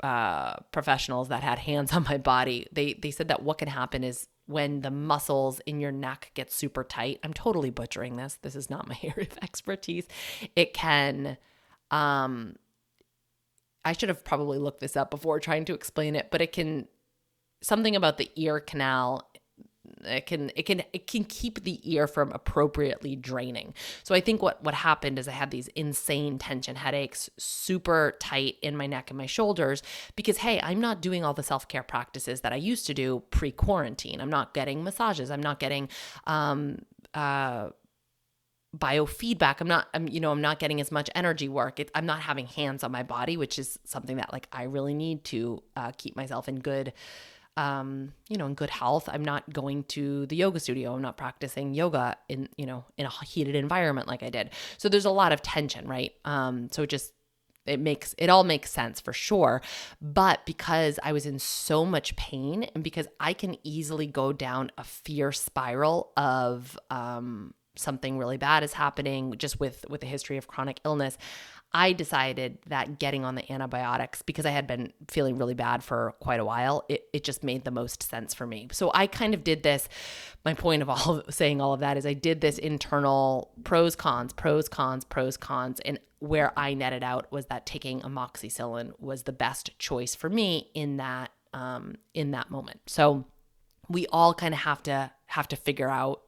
uh, 0.03 0.55
professionals 0.73 1.29
that 1.29 1.43
had 1.43 1.59
hands 1.59 1.93
on 1.95 2.05
my 2.05 2.19
body, 2.19 2.67
they 2.73 2.95
they 2.95 3.11
said 3.11 3.29
that 3.29 3.43
what 3.43 3.59
can 3.59 3.69
happen 3.69 4.05
is 4.05 4.29
when 4.47 4.81
the 4.81 4.91
muscles 4.91 5.61
in 5.61 5.79
your 5.79 5.93
neck 5.93 6.31
get 6.35 6.51
super 6.51 6.83
tight. 6.83 7.21
I'm 7.23 7.35
totally 7.35 7.71
butchering 7.71 8.17
this. 8.17 8.39
This 8.41 8.57
is 8.57 8.71
not 8.71 8.89
my 8.89 8.99
area 9.03 9.29
of 9.31 9.39
expertise. 9.43 10.07
It 10.57 10.73
can 10.73 11.37
um 11.91 12.57
I 13.85 13.93
should 13.93 14.09
have 14.11 14.25
probably 14.25 14.59
looked 14.59 14.81
this 14.81 14.97
up 14.97 15.11
before 15.11 15.41
trying 15.41 15.65
to 15.67 15.75
explain 15.75 16.15
it, 16.15 16.29
but 16.31 16.43
it 16.43 16.53
can 16.53 16.89
something 17.63 17.97
about 17.97 18.19
the 18.19 18.31
ear 18.37 18.61
canal 18.61 19.29
it 20.05 20.27
can 20.27 20.51
it 20.55 20.65
can 20.65 20.83
it 20.93 21.07
can 21.07 21.25
keep 21.25 21.65
the 21.65 21.81
ear 21.91 22.07
from 22.07 22.31
appropriately 22.33 23.17
draining. 23.17 23.75
So 24.03 24.15
i 24.15 24.21
think 24.21 24.43
what 24.43 24.63
what 24.63 24.75
happened 24.75 25.19
is 25.19 25.27
i 25.29 25.33
had 25.33 25.51
these 25.51 25.69
insane 25.69 26.39
tension 26.39 26.77
headaches 26.77 27.31
super 27.39 28.17
tight 28.21 28.57
in 28.63 28.77
my 28.77 28.87
neck 28.87 29.11
and 29.11 29.19
my 29.19 29.27
shoulders 29.27 29.83
because 30.15 30.39
hey 30.39 30.61
i'm 30.63 30.81
not 30.81 31.01
doing 31.01 31.25
all 31.25 31.35
the 31.35 31.43
self-care 31.43 31.83
practices 31.83 32.43
that 32.43 32.53
i 32.53 32.57
used 32.57 32.87
to 32.87 32.95
do 32.95 33.23
pre-quarantine. 33.31 34.21
I'm 34.21 34.31
not 34.31 34.55
getting 34.55 34.85
massages. 34.85 35.31
I'm 35.31 35.43
not 35.43 35.59
getting 35.59 35.89
um 36.27 36.79
uh 37.15 37.71
biofeedback 38.77 39.57
i'm 39.61 39.69
not 39.69 39.89
i'm 39.95 40.07
you 40.09 40.21
know 40.21 40.31
i'm 40.31 40.43
not 40.43 40.59
getting 40.59 40.79
as 40.81 40.93
much 40.93 41.09
energy 41.15 41.49
work 41.49 41.81
it, 41.81 41.91
i'm 41.95 42.05
not 42.05 42.21
having 42.21 42.47
hands 42.47 42.85
on 42.85 42.93
my 42.93 43.03
body 43.03 43.37
which 43.37 43.59
is 43.59 43.79
something 43.85 44.19
that 44.19 44.31
like 44.31 44.47
i 44.53 44.65
really 44.65 44.93
need 44.93 45.25
to 45.25 45.63
uh, 45.75 45.91
keep 45.97 46.15
myself 46.15 46.49
in 46.49 46.61
good 46.61 46.93
um, 47.59 48.13
you 48.29 48.37
know, 48.37 48.47
in 48.47 48.55
good 48.55 48.71
health. 48.71 49.09
I'm 49.13 49.25
not 49.25 49.53
going 49.53 49.83
to 49.85 50.27
the 50.27 50.37
yoga 50.37 50.61
studio. 50.61 50.95
I'm 50.95 51.03
not 51.03 51.17
practicing 51.17 51.75
yoga 51.75 52.17
in, 52.29 52.49
you 52.57 52.67
know, 52.67 52.85
in 52.97 53.05
a 53.05 53.11
heated 53.25 53.57
environment 53.57 54.07
like 54.07 54.23
I 54.23 54.29
did. 54.29 54.51
So 54.77 54.89
there's 54.89 55.07
a 55.07 55.11
lot 55.11 55.33
of 55.33 55.43
tension, 55.43 55.89
right? 55.89 56.13
Um, 56.25 56.69
so 56.71 56.85
it 56.85 56.91
just 56.91 57.13
it 57.67 57.81
makes 57.81 58.15
it 58.17 58.31
all 58.31 58.45
makes 58.45 58.71
sense 58.71 59.01
for 59.01 59.13
sure. 59.13 59.61
But 60.01 60.47
because 60.47 61.01
I 61.03 61.13
was 61.13 61.27
in 61.27 61.41
so 61.41 61.85
much 61.85 62.15
pain 62.15 62.63
and 62.77 62.85
because 62.85 63.09
I 63.19 63.33
can 63.33 63.57
easily 63.65 64.07
go 64.07 64.33
down 64.33 64.71
a 64.79 64.85
fear 64.85 65.33
spiral 65.33 66.13
of 66.17 66.79
um, 66.91 67.55
something 67.79 68.19
really 68.19 68.37
bad 68.37 68.63
is 68.63 68.75
happening 68.75 69.35
just 69.39 69.61
with 69.61 69.85
with 69.89 70.03
a 70.03 70.07
history 70.07 70.37
of 70.37 70.47
chronic 70.47 70.81
illness 70.85 71.17
I 71.73 71.93
decided 71.93 72.59
that 72.69 72.99
getting 72.99 73.25
on 73.25 73.35
the 73.35 73.51
antibiotics, 73.53 74.23
because 74.23 74.47
I 74.47 74.51
had 74.51 74.67
been 74.67 74.93
feeling 75.09 75.37
really 75.37 75.55
bad 75.55 75.85
for 75.85 76.15
quite 76.19 76.41
a 76.41 76.45
while, 76.45 76.85
it, 76.89 77.05
it 77.13 77.25
just 77.25 77.45
made 77.45 77.65
the 77.65 77.71
most 77.71 78.03
sense 78.03 78.33
for 78.33 78.47
me. 78.47 78.69
So 78.73 78.91
I 78.95 79.07
kind 79.07 79.35
of 79.35 79.45
did 79.45 79.63
this. 79.63 79.89
My 80.47 80.55
point 80.55 80.81
of 80.81 80.89
all 80.89 81.23
saying 81.31 81.61
all 81.61 81.75
of 81.75 81.81
that 81.81 81.99
is 81.99 82.07
I 82.07 82.15
did 82.15 82.41
this 82.41 82.57
internal 82.57 83.53
pros, 83.65 83.95
cons, 83.95 84.33
pros, 84.33 84.67
cons, 84.69 85.05
pros, 85.05 85.37
cons. 85.37 85.81
And 85.81 86.01
where 86.21 86.59
I 86.59 86.73
netted 86.73 87.05
out 87.05 87.31
was 87.31 87.47
that 87.47 87.67
taking 87.67 88.01
amoxicillin 88.01 88.99
was 88.99 89.25
the 89.25 89.33
best 89.33 89.79
choice 89.79 90.15
for 90.15 90.31
me 90.31 90.71
in 90.75 90.97
that 90.97 91.33
um, 91.53 91.97
in 92.15 92.31
that 92.33 92.51
moment. 92.51 92.81
So 92.87 93.27
we 93.89 94.07
all 94.07 94.33
kind 94.33 94.55
of 94.55 94.61
have 94.61 94.83
to 94.85 95.11
have 95.27 95.49
to 95.49 95.57
figure 95.57 95.91
out 95.91 96.23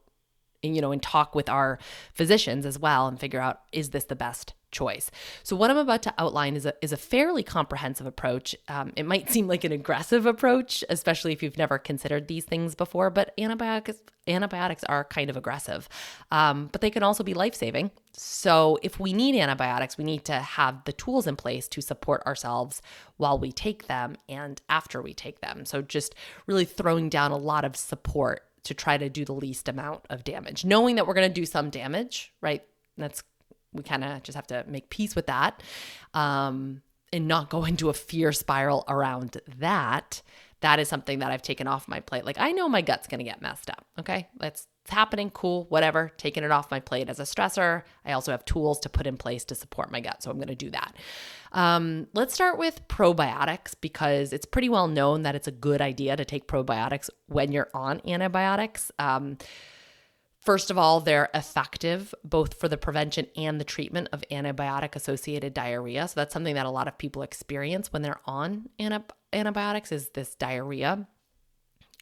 you 0.63 0.81
know 0.81 0.91
and 0.91 1.01
talk 1.01 1.35
with 1.35 1.49
our 1.49 1.79
physicians 2.13 2.65
as 2.65 2.77
well 2.79 3.07
and 3.07 3.19
figure 3.19 3.39
out 3.39 3.61
is 3.71 3.89
this 3.89 4.05
the 4.05 4.15
best 4.15 4.53
choice. 4.71 5.11
So 5.43 5.55
what 5.55 5.69
I'm 5.69 5.77
about 5.77 6.01
to 6.03 6.13
outline 6.17 6.55
is 6.55 6.65
a 6.65 6.73
is 6.81 6.91
a 6.91 6.97
fairly 6.97 7.43
comprehensive 7.43 8.07
approach. 8.07 8.55
Um, 8.67 8.93
it 8.95 9.05
might 9.05 9.29
seem 9.29 9.47
like 9.47 9.63
an 9.63 9.71
aggressive 9.71 10.25
approach, 10.25 10.83
especially 10.89 11.33
if 11.33 11.43
you've 11.43 11.57
never 11.57 11.77
considered 11.77 12.27
these 12.27 12.45
things 12.45 12.73
before. 12.73 13.09
But 13.09 13.33
antibiotics 13.37 14.01
antibiotics 14.27 14.83
are 14.85 15.03
kind 15.03 15.29
of 15.29 15.37
aggressive, 15.37 15.89
um, 16.31 16.69
but 16.71 16.81
they 16.81 16.89
can 16.89 17.03
also 17.03 17.23
be 17.23 17.33
life 17.33 17.55
saving. 17.55 17.91
So 18.13 18.77
if 18.83 18.99
we 18.99 19.13
need 19.13 19.35
antibiotics, 19.35 19.97
we 19.97 20.03
need 20.03 20.25
to 20.25 20.33
have 20.33 20.83
the 20.85 20.93
tools 20.93 21.27
in 21.27 21.35
place 21.35 21.67
to 21.69 21.81
support 21.81 22.23
ourselves 22.25 22.81
while 23.17 23.39
we 23.39 23.51
take 23.51 23.87
them 23.87 24.15
and 24.29 24.61
after 24.69 25.01
we 25.01 25.13
take 25.13 25.41
them. 25.41 25.65
So 25.65 25.81
just 25.81 26.13
really 26.45 26.65
throwing 26.65 27.09
down 27.09 27.31
a 27.31 27.37
lot 27.37 27.65
of 27.65 27.75
support 27.75 28.43
to 28.63 28.73
try 28.73 28.97
to 28.97 29.09
do 29.09 29.25
the 29.25 29.33
least 29.33 29.67
amount 29.67 30.05
of 30.09 30.23
damage, 30.23 30.65
knowing 30.65 30.95
that 30.95 31.07
we're 31.07 31.13
going 31.13 31.27
to 31.27 31.33
do 31.33 31.45
some 31.45 31.69
damage, 31.69 32.33
right? 32.41 32.63
That's 32.97 33.23
we 33.73 33.83
kind 33.83 34.03
of 34.03 34.21
just 34.23 34.35
have 34.35 34.47
to 34.47 34.65
make 34.67 34.89
peace 34.89 35.15
with 35.15 35.27
that 35.27 35.63
um, 36.13 36.81
and 37.13 37.27
not 37.27 37.49
go 37.49 37.63
into 37.65 37.89
a 37.89 37.93
fear 37.93 38.31
spiral 38.31 38.83
around 38.87 39.39
that. 39.59 40.21
That 40.61 40.79
is 40.79 40.87
something 40.87 41.19
that 41.19 41.31
I've 41.31 41.41
taken 41.41 41.67
off 41.67 41.87
my 41.87 42.01
plate. 42.01 42.23
Like, 42.23 42.37
I 42.39 42.51
know 42.51 42.69
my 42.69 42.81
gut's 42.81 43.07
going 43.07 43.19
to 43.19 43.25
get 43.25 43.41
messed 43.41 43.69
up. 43.69 43.85
Okay. 43.97 44.27
That's 44.37 44.67
it's 44.83 44.91
happening. 44.91 45.29
Cool. 45.29 45.65
Whatever. 45.69 46.11
Taking 46.17 46.43
it 46.43 46.51
off 46.51 46.71
my 46.71 46.79
plate 46.79 47.09
as 47.09 47.19
a 47.19 47.23
stressor. 47.23 47.83
I 48.05 48.13
also 48.13 48.31
have 48.31 48.45
tools 48.45 48.79
to 48.81 48.89
put 48.89 49.07
in 49.07 49.17
place 49.17 49.45
to 49.45 49.55
support 49.55 49.91
my 49.91 49.99
gut. 49.99 50.23
So 50.23 50.31
I'm 50.31 50.37
going 50.37 50.47
to 50.47 50.55
do 50.55 50.71
that. 50.71 50.95
Um, 51.51 52.07
let's 52.13 52.33
start 52.33 52.57
with 52.57 52.87
probiotics 52.87 53.75
because 53.79 54.33
it's 54.33 54.45
pretty 54.45 54.69
well 54.69 54.87
known 54.87 55.23
that 55.23 55.35
it's 55.35 55.47
a 55.47 55.51
good 55.51 55.81
idea 55.81 56.15
to 56.15 56.25
take 56.25 56.47
probiotics 56.47 57.09
when 57.27 57.51
you're 57.51 57.69
on 57.73 58.01
antibiotics. 58.07 58.91
Um, 58.99 59.37
First 60.41 60.71
of 60.71 60.77
all, 60.79 61.01
they're 61.01 61.29
effective 61.35 62.15
both 62.23 62.59
for 62.59 62.67
the 62.67 62.77
prevention 62.77 63.27
and 63.37 63.61
the 63.61 63.63
treatment 63.63 64.09
of 64.11 64.23
antibiotic 64.31 64.95
associated 64.95 65.53
diarrhea. 65.53 66.07
So 66.07 66.13
that's 66.15 66.33
something 66.33 66.55
that 66.55 66.65
a 66.65 66.71
lot 66.71 66.87
of 66.87 66.97
people 66.97 67.21
experience 67.21 67.93
when 67.93 68.01
they're 68.01 68.19
on 68.25 68.69
antibiotics 68.79 69.91
is 69.91 70.09
this 70.09 70.33
diarrhea. 70.33 71.07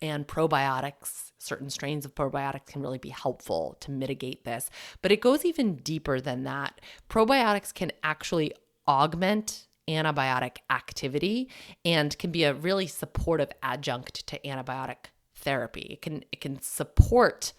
And 0.02 0.26
probiotics, 0.26 1.29
certain 1.40 1.70
strains 1.70 2.06
of 2.06 2.14
probiotics 2.14 2.68
can 2.68 2.82
really 2.82 2.98
be 2.98 3.10
helpful 3.10 3.78
to 3.80 3.92
mitigate 3.92 4.44
this. 4.44 4.70
But 5.02 5.12
it 5.12 5.22
goes 5.22 5.46
even 5.46 5.78
deeper 5.78 6.22
than 6.22 6.44
that. 6.44 6.80
Probiotics 7.10 7.74
can 7.74 7.92
actually 8.04 8.54
augment 8.88 9.68
antibiotic 9.88 10.58
activity 10.70 11.50
and 11.84 12.18
can 12.20 12.32
be 12.32 12.44
a 12.44 12.54
really 12.54 12.86
supportive 12.86 13.50
adjunct 13.64 14.28
to 14.28 14.40
antibiotic 14.40 15.12
therapy. 15.36 15.88
It 15.92 16.02
can 16.02 16.24
it 16.32 16.42
can 16.42 16.62
support 16.62 17.54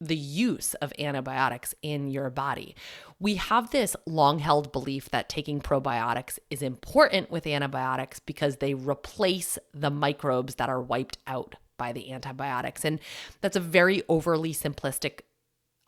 the 0.00 0.16
use 0.16 0.74
of 0.74 0.92
antibiotics 0.98 1.74
in 1.80 2.08
your 2.08 2.28
body. 2.28 2.76
We 3.18 3.36
have 3.36 3.70
this 3.70 3.96
long 4.06 4.40
held 4.40 4.70
belief 4.70 5.08
that 5.10 5.30
taking 5.30 5.60
probiotics 5.60 6.38
is 6.50 6.60
important 6.60 7.30
with 7.30 7.46
antibiotics 7.46 8.18
because 8.18 8.56
they 8.56 8.74
replace 8.74 9.58
the 9.72 9.90
microbes 9.90 10.56
that 10.56 10.68
are 10.68 10.82
wiped 10.82 11.16
out 11.26 11.54
by 11.76 11.92
the 11.92 12.12
antibiotics. 12.12 12.84
And 12.84 13.00
that's 13.40 13.56
a 13.56 13.60
very 13.60 14.02
overly 14.08 14.52
simplistic 14.52 15.20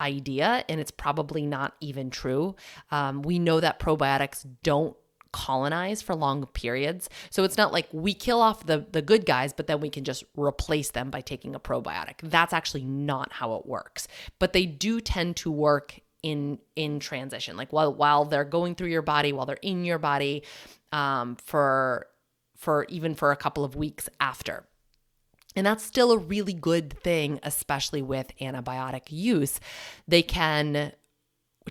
idea, 0.01 0.65
and 0.69 0.81
it's 0.81 0.91
probably 0.91 1.47
not 1.47 1.75
even 1.81 2.11
true. 2.11 2.55
Um, 2.91 3.23
we 3.23 3.39
know 3.39 3.61
that 3.61 3.79
probiotics 3.79 4.47
don't 4.63 4.97
colonize 5.33 6.01
for 6.01 6.15
long 6.15 6.47
periods. 6.47 7.09
So 7.31 7.45
it's 7.45 7.57
not 7.57 7.73
like 7.73 7.87
we 7.93 8.15
kill 8.15 8.41
off 8.41 8.65
the 8.65 8.87
the 8.91 9.03
good 9.03 9.27
guys 9.27 9.53
but 9.53 9.67
then 9.67 9.79
we 9.79 9.91
can 9.91 10.05
just 10.05 10.25
replace 10.37 10.91
them 10.91 11.11
by 11.11 11.21
taking 11.21 11.55
a 11.55 11.61
probiotic. 11.61 12.15
That's 12.23 12.53
actually 12.53 12.85
not 12.85 13.33
how 13.33 13.55
it 13.57 13.67
works. 13.67 14.09
But 14.39 14.53
they 14.53 14.67
do 14.67 15.01
tend 15.01 15.37
to 15.37 15.51
work 15.51 16.01
in 16.23 16.59
in 16.77 16.99
transition. 16.99 17.57
Like 17.57 17.73
while 17.73 17.93
while 17.93 18.25
they're 18.25 18.45
going 18.45 18.75
through 18.75 18.89
your 18.89 19.03
body, 19.03 19.33
while 19.33 19.47
they're 19.47 19.57
in 19.61 19.85
your 19.85 19.99
body 19.99 20.45
um 20.93 21.37
for 21.45 22.07
for 22.57 22.87
even 22.89 23.15
for 23.15 23.31
a 23.31 23.37
couple 23.37 23.65
of 23.65 23.77
weeks 23.77 24.09
after. 24.21 24.65
And 25.59 25.67
that's 25.67 25.83
still 25.83 26.13
a 26.13 26.17
really 26.17 26.53
good 26.53 26.93
thing, 27.01 27.41
especially 27.43 28.01
with 28.01 28.31
antibiotic 28.41 29.07
use. 29.11 29.59
They 30.07 30.23
can 30.23 30.93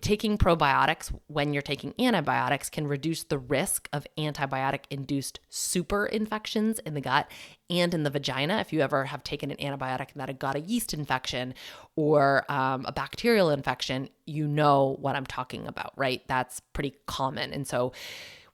taking 0.02 0.38
probiotics 0.38 1.18
when 1.28 1.54
you're 1.54 1.62
taking 1.62 1.94
antibiotics 1.98 2.70
can 2.70 2.86
reduce 2.86 3.24
the 3.24 3.38
risk 3.38 3.88
of 3.94 4.06
antibiotic 4.18 4.82
induced 4.90 5.40
super 5.48 6.06
infections 6.06 6.80
in 6.80 6.96
the 6.96 7.02
gut 7.02 7.32
and 7.70 7.94
in 7.94 8.04
the 8.04 8.10
vagina. 8.10 8.58
If 8.58 8.74
you 8.74 8.82
ever 8.82 9.06
have 9.06 9.24
taken 9.24 9.52
an 9.52 9.58
antibiotic 9.58 10.10
that 10.18 10.28
had 10.28 10.38
got 10.38 10.58
a 10.58 10.60
yeast 10.60 10.94
infection 10.94 11.54
or 11.96 12.44
um, 12.52 12.84
a 12.86 12.92
bacterial 12.92 13.50
infection, 13.50 14.10
you 14.26 14.50
know 14.50 14.98
what 15.00 15.16
I'm 15.16 15.26
talking 15.26 15.66
about, 15.66 15.94
right? 15.96 16.22
That's 16.28 16.60
pretty 16.74 16.94
common. 17.06 17.54
And 17.54 17.66
so 17.66 17.94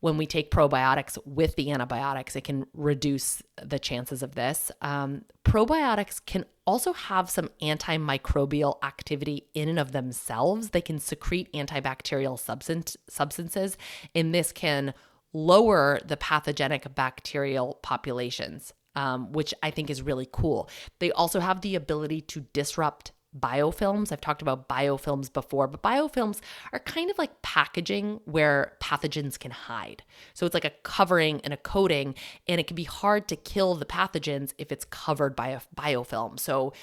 when 0.03 0.17
we 0.17 0.25
take 0.25 0.51
probiotics 0.51 1.17
with 1.24 1.55
the 1.55 1.72
antibiotics, 1.72 2.36
it 2.36 2.43
can 2.43 2.65
reduce 2.74 3.41
the 3.63 3.79
chances 3.79 4.22
of 4.22 4.36
this. 4.36 4.69
Um, 4.81 5.24
probiotics 5.45 6.19
can 6.25 6.43
also 6.67 6.91
have 6.91 7.29
some 7.29 7.50
antimicrobial 7.62 8.83
activity 8.83 9.48
in 9.53 9.69
and 9.69 9.79
of 9.79 9.93
themselves. 9.93 10.72
They 10.72 10.81
can 10.81 11.00
secrete 11.00 11.50
antibacterial 11.53 12.38
substance, 12.38 12.98
substances, 13.07 13.77
and 14.13 14.36
this 14.36 14.51
can 14.51 14.93
lower 15.31 16.01
the 16.05 16.17
pathogenic 16.17 16.93
bacterial 16.93 17.79
populations, 17.81 18.74
um, 18.98 19.31
which 19.31 19.53
I 19.63 19.72
think 19.72 19.89
is 19.89 20.01
really 20.01 20.27
cool. 20.29 20.69
They 21.00 21.13
also 21.13 21.39
have 21.39 21.62
the 21.62 21.75
ability 21.75 22.19
to 22.19 22.41
disrupt 22.51 23.13
biofilms. 23.38 24.12
I've 24.12 24.22
talked 24.22 24.42
about 24.42 24.68
biofilms 24.70 25.32
before, 25.32 25.68
but 25.68 25.82
biofilms 25.82 26.40
are 26.72 26.80
kind 26.80 27.10
of 27.10 27.18
like 27.18 27.42
packaging 27.42 28.20
where 28.25 28.74
pathogens 28.82 29.40
can 29.40 29.52
hide. 29.52 30.04
So 30.34 30.46
it's 30.46 30.54
like 30.54 30.66
a 30.66 30.72
covering 30.84 31.42
and 31.42 31.54
a 31.54 31.58
coating, 31.58 32.16
and 32.48 32.60
it 32.60 32.68
can 32.68 32.75
be 32.75 32.84
hard 32.84 33.28
to 33.30 33.36
kill 33.36 33.75
the 33.75 33.86
pathogens 33.86 34.54
if 34.58 34.72
it's 34.72 34.86
covered 34.86 35.36
by 35.36 35.50
a 35.50 35.62
biofilm. 35.75 36.40
So 36.40 36.74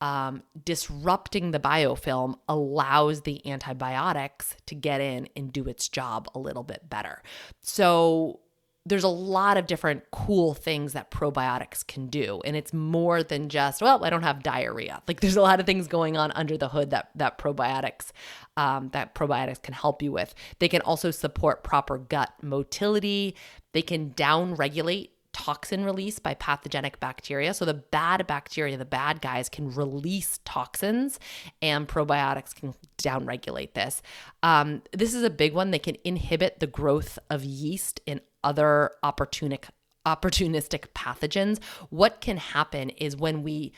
um, 0.00 0.42
disrupting 0.64 1.52
the 1.52 1.60
biofilm 1.60 2.38
allows 2.48 3.22
the 3.22 3.46
antibiotics 3.50 4.54
to 4.66 4.74
get 4.74 5.00
in 5.00 5.28
and 5.34 5.52
do 5.52 5.64
its 5.64 5.88
job 5.88 6.28
a 6.34 6.38
little 6.38 6.62
bit 6.62 6.88
better. 6.88 7.22
So 7.62 8.40
there's 8.86 9.04
a 9.04 9.08
lot 9.08 9.56
of 9.56 9.66
different 9.66 10.04
cool 10.12 10.54
things 10.54 10.92
that 10.92 11.10
probiotics 11.10 11.86
can 11.86 12.06
do 12.06 12.40
and 12.44 12.56
it's 12.56 12.72
more 12.72 13.22
than 13.22 13.48
just 13.48 13.82
well 13.82 14.04
i 14.04 14.10
don't 14.10 14.22
have 14.22 14.42
diarrhea 14.42 15.02
like 15.08 15.20
there's 15.20 15.36
a 15.36 15.42
lot 15.42 15.60
of 15.60 15.66
things 15.66 15.88
going 15.88 16.16
on 16.16 16.30
under 16.32 16.56
the 16.56 16.68
hood 16.68 16.90
that 16.90 17.10
that 17.14 17.36
probiotics 17.38 18.12
um, 18.56 18.88
that 18.90 19.14
probiotics 19.14 19.60
can 19.60 19.74
help 19.74 20.02
you 20.02 20.12
with 20.12 20.34
they 20.60 20.68
can 20.68 20.80
also 20.82 21.10
support 21.10 21.62
proper 21.62 21.98
gut 21.98 22.32
motility 22.42 23.34
they 23.72 23.82
can 23.82 24.10
down 24.10 24.54
regulate 24.54 25.10
toxin 25.36 25.84
release 25.84 26.18
by 26.18 26.32
pathogenic 26.32 26.98
bacteria. 26.98 27.52
So 27.52 27.66
the 27.66 27.74
bad 27.74 28.26
bacteria, 28.26 28.78
the 28.78 28.86
bad 28.86 29.20
guys, 29.20 29.50
can 29.50 29.70
release 29.70 30.40
toxins, 30.46 31.20
and 31.60 31.86
probiotics 31.86 32.54
can 32.54 32.74
downregulate 32.96 33.74
this. 33.74 34.00
Um, 34.42 34.80
this 34.92 35.12
is 35.12 35.22
a 35.22 35.28
big 35.28 35.52
one. 35.52 35.72
They 35.72 35.78
can 35.78 35.98
inhibit 36.04 36.60
the 36.60 36.66
growth 36.66 37.18
of 37.28 37.44
yeast 37.44 38.00
in 38.06 38.22
other 38.46 38.92
opportunistic 39.04 39.64
opportunistic 40.06 40.86
pathogens. 40.94 41.62
What 41.90 42.20
can 42.20 42.36
happen 42.36 42.90
is 42.90 43.16
when 43.16 43.42
we 43.42 43.72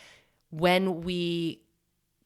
when 0.51 1.01
we 1.01 1.63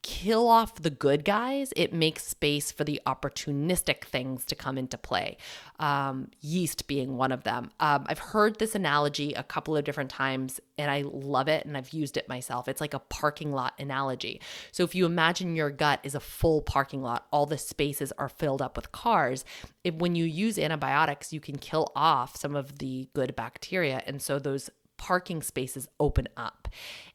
kill 0.02 0.48
off 0.48 0.74
the 0.74 0.90
good 0.90 1.24
guys, 1.24 1.72
it 1.76 1.92
makes 1.92 2.26
space 2.26 2.72
for 2.72 2.82
the 2.82 3.00
opportunistic 3.06 4.04
things 4.04 4.44
to 4.44 4.56
come 4.56 4.76
into 4.76 4.98
play. 4.98 5.36
Um, 5.78 6.28
yeast 6.40 6.88
being 6.88 7.16
one 7.16 7.30
of 7.30 7.44
them. 7.44 7.70
Um, 7.78 8.04
I've 8.08 8.18
heard 8.18 8.58
this 8.58 8.74
analogy 8.74 9.32
a 9.34 9.44
couple 9.44 9.76
of 9.76 9.84
different 9.84 10.10
times 10.10 10.60
and 10.76 10.90
I 10.90 11.02
love 11.02 11.48
it 11.48 11.64
and 11.64 11.76
I've 11.76 11.90
used 11.90 12.16
it 12.16 12.28
myself. 12.28 12.66
It's 12.66 12.80
like 12.80 12.94
a 12.94 12.98
parking 12.98 13.52
lot 13.52 13.74
analogy. 13.78 14.40
So 14.72 14.82
if 14.82 14.94
you 14.94 15.06
imagine 15.06 15.54
your 15.54 15.70
gut 15.70 16.00
is 16.02 16.16
a 16.16 16.20
full 16.20 16.62
parking 16.62 17.02
lot, 17.02 17.26
all 17.30 17.46
the 17.46 17.58
spaces 17.58 18.12
are 18.18 18.28
filled 18.28 18.60
up 18.60 18.76
with 18.76 18.90
cars. 18.90 19.44
If, 19.84 19.94
when 19.94 20.16
you 20.16 20.24
use 20.24 20.58
antibiotics, 20.58 21.32
you 21.32 21.40
can 21.40 21.58
kill 21.58 21.92
off 21.94 22.36
some 22.36 22.56
of 22.56 22.78
the 22.78 23.08
good 23.14 23.36
bacteria. 23.36 24.02
And 24.04 24.20
so 24.20 24.40
those 24.40 24.68
parking 24.96 25.42
spaces 25.42 25.88
open 26.00 26.28
up. 26.36 26.68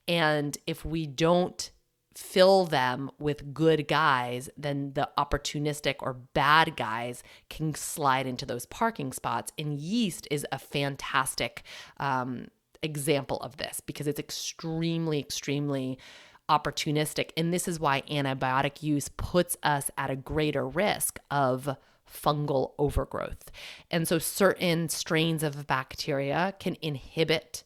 And 0.07 0.57
if 0.65 0.85
we 0.85 1.05
don't 1.05 1.71
fill 2.17 2.65
them 2.65 3.11
with 3.19 3.53
good 3.53 3.87
guys, 3.87 4.49
then 4.57 4.91
the 4.93 5.07
opportunistic 5.19 5.95
or 5.99 6.13
bad 6.13 6.75
guys 6.75 7.21
can 7.47 7.75
slide 7.75 8.25
into 8.25 8.43
those 8.43 8.65
parking 8.65 9.13
spots. 9.13 9.51
And 9.59 9.77
yeast 9.77 10.27
is 10.31 10.43
a 10.51 10.57
fantastic 10.57 11.61
um, 11.99 12.47
example 12.81 13.37
of 13.41 13.57
this 13.57 13.81
because 13.81 14.07
it's 14.07 14.19
extremely, 14.19 15.19
extremely 15.19 15.99
opportunistic. 16.49 17.29
And 17.37 17.53
this 17.53 17.67
is 17.67 17.79
why 17.79 18.01
antibiotic 18.09 18.81
use 18.81 19.09
puts 19.09 19.55
us 19.61 19.91
at 19.95 20.09
a 20.09 20.15
greater 20.15 20.67
risk 20.67 21.19
of 21.29 21.77
fungal 22.11 22.71
overgrowth. 22.79 23.51
And 23.91 24.07
so 24.07 24.17
certain 24.17 24.89
strains 24.89 25.43
of 25.43 25.67
bacteria 25.67 26.55
can 26.59 26.77
inhibit 26.81 27.63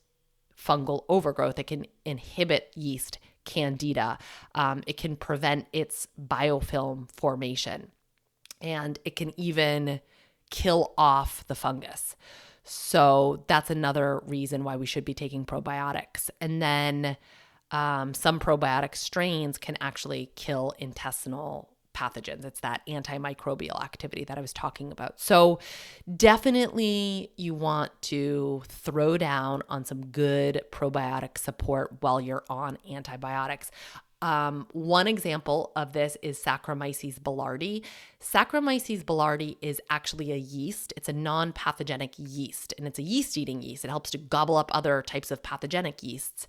fungal 0.58 1.06
overgrowth, 1.08 1.58
it 1.58 1.68
can 1.68 1.86
inhibit 2.04 2.72
yeast 2.76 3.18
candida. 3.46 4.18
Um, 4.56 4.84
it 4.88 4.98
can 4.98 5.16
prevent 5.16 5.68
its 5.74 6.08
biofilm 6.20 7.12
formation 7.12 7.92
and 8.60 9.00
it 9.06 9.16
can 9.16 9.38
even 9.40 10.02
kill 10.50 10.94
off 10.98 11.46
the 11.48 11.56
fungus. 11.56 12.16
So 12.64 13.44
that's 13.48 13.70
another 13.70 14.22
reason 14.26 14.64
why 14.64 14.76
we 14.76 14.86
should 14.86 15.06
be 15.06 15.14
taking 15.14 15.46
probiotics. 15.46 16.30
And 16.40 16.62
then 16.62 17.18
um, 17.72 18.14
some 18.14 18.40
probiotic 18.40 18.96
strains 18.96 19.58
can 19.58 19.78
actually 19.82 20.32
kill 20.36 20.74
intestinal 20.78 21.70
pathogens. 21.94 22.46
It's 22.46 22.60
that 22.62 22.82
antimicrobial 22.88 23.82
activity 23.82 24.24
that 24.26 24.38
I 24.38 24.42
was 24.42 24.54
talking 24.54 24.92
about. 24.92 25.20
So, 25.20 25.60
definitely 26.16 27.32
you 27.38 27.54
want 27.54 27.92
to 28.04 28.64
throw 28.68 29.18
down 29.18 29.64
on 29.70 29.86
some 29.86 30.06
good 30.08 30.62
probiotic 30.72 31.38
support 31.38 31.98
while 32.02 32.20
you're 32.20 32.44
on 32.50 32.78
antibiotics. 32.90 33.72
Um, 34.22 34.68
one 34.72 35.08
example 35.08 35.72
of 35.76 35.94
this 35.94 36.16
is 36.22 36.40
Saccharomyces 36.42 37.20
boulardii. 37.20 37.84
Saccharomyces 38.22 39.04
boulardii 39.04 39.58
is 39.62 39.82
actually 39.90 40.32
a 40.32 40.38
yeast. 40.38 40.94
It's 40.96 41.10
a 41.10 41.14
non 41.14 41.54
pathogenic 41.54 42.14
yeast, 42.18 42.74
and 42.78 42.86
it's 42.86 43.00
a 43.00 43.04
yeast 43.04 43.36
eating 43.38 43.64
yeast. 43.64 43.84
It 43.84 43.90
helps 43.90 44.12
to 44.12 44.20
gobble 44.20 44.58
up 44.58 44.70
other 44.74 45.02
types 45.02 45.32
of 45.32 45.42
pathogenic 45.42 46.04
yeasts. 46.04 46.48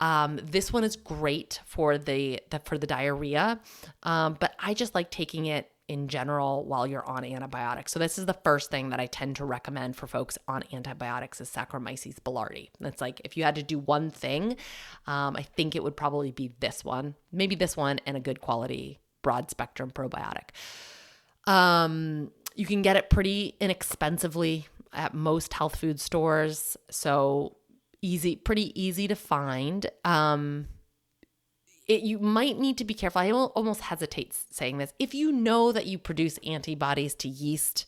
Um, 0.00 0.38
this 0.42 0.72
one 0.72 0.84
is 0.84 0.96
great 0.96 1.60
for 1.64 1.98
the, 1.98 2.40
the 2.50 2.60
for 2.60 2.78
the 2.78 2.86
diarrhea, 2.86 3.60
um, 4.04 4.36
but 4.38 4.54
I 4.60 4.74
just 4.74 4.94
like 4.94 5.10
taking 5.10 5.46
it 5.46 5.70
in 5.88 6.06
general 6.06 6.64
while 6.66 6.86
you're 6.86 7.08
on 7.08 7.24
antibiotics. 7.24 7.92
So 7.92 7.98
this 7.98 8.18
is 8.18 8.26
the 8.26 8.34
first 8.34 8.70
thing 8.70 8.90
that 8.90 9.00
I 9.00 9.06
tend 9.06 9.36
to 9.36 9.44
recommend 9.44 9.96
for 9.96 10.06
folks 10.06 10.36
on 10.46 10.62
antibiotics 10.72 11.40
is 11.40 11.50
Saccharomyces 11.50 12.16
boulardii. 12.20 12.68
It's 12.80 13.00
like 13.00 13.22
if 13.24 13.36
you 13.36 13.44
had 13.44 13.54
to 13.54 13.62
do 13.62 13.78
one 13.78 14.10
thing, 14.10 14.56
um, 15.06 15.34
I 15.34 15.42
think 15.42 15.74
it 15.74 15.82
would 15.82 15.96
probably 15.96 16.30
be 16.30 16.52
this 16.60 16.84
one, 16.84 17.14
maybe 17.32 17.54
this 17.54 17.76
one, 17.76 18.00
and 18.06 18.16
a 18.16 18.20
good 18.20 18.40
quality 18.40 19.00
broad 19.22 19.50
spectrum 19.50 19.90
probiotic. 19.90 20.50
Um, 21.46 22.30
you 22.54 22.66
can 22.66 22.82
get 22.82 22.96
it 22.96 23.08
pretty 23.08 23.56
inexpensively 23.58 24.66
at 24.92 25.14
most 25.14 25.54
health 25.54 25.76
food 25.76 26.00
stores. 26.00 26.76
So 26.90 27.56
easy, 28.02 28.36
pretty 28.36 28.80
easy 28.80 29.08
to 29.08 29.14
find. 29.14 29.86
Um, 30.04 30.68
it, 31.86 32.02
you 32.02 32.18
might 32.18 32.58
need 32.58 32.76
to 32.78 32.84
be 32.84 32.94
careful. 32.94 33.20
I 33.20 33.30
almost 33.30 33.80
hesitate 33.80 34.36
saying 34.50 34.78
this. 34.78 34.92
If 34.98 35.14
you 35.14 35.32
know 35.32 35.72
that 35.72 35.86
you 35.86 35.98
produce 35.98 36.38
antibodies 36.38 37.14
to 37.16 37.28
yeast, 37.28 37.86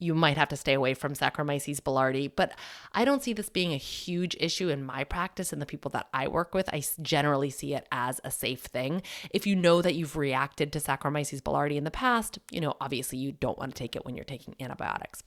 you 0.00 0.14
might 0.14 0.38
have 0.38 0.48
to 0.48 0.56
stay 0.56 0.72
away 0.72 0.94
from 0.94 1.14
Saccharomyces 1.14 1.80
boulardii. 1.80 2.32
But 2.34 2.52
I 2.92 3.04
don't 3.04 3.22
see 3.22 3.32
this 3.32 3.50
being 3.50 3.72
a 3.72 3.76
huge 3.76 4.34
issue 4.40 4.68
in 4.70 4.84
my 4.84 5.04
practice 5.04 5.52
and 5.52 5.62
the 5.62 5.66
people 5.66 5.90
that 5.90 6.08
I 6.12 6.26
work 6.26 6.54
with. 6.54 6.68
I 6.72 6.82
generally 7.02 7.50
see 7.50 7.74
it 7.74 7.86
as 7.92 8.20
a 8.24 8.30
safe 8.30 8.62
thing. 8.62 9.02
If 9.30 9.46
you 9.46 9.54
know 9.54 9.82
that 9.82 9.94
you've 9.94 10.16
reacted 10.16 10.72
to 10.72 10.80
Saccharomyces 10.80 11.42
boulardii 11.42 11.76
in 11.76 11.84
the 11.84 11.90
past, 11.90 12.38
you 12.50 12.60
know, 12.60 12.74
obviously 12.80 13.18
you 13.18 13.32
don't 13.32 13.58
want 13.58 13.74
to 13.74 13.78
take 13.78 13.94
it 13.94 14.04
when 14.04 14.16
you're 14.16 14.24
taking 14.24 14.56
antibiotics. 14.58 15.22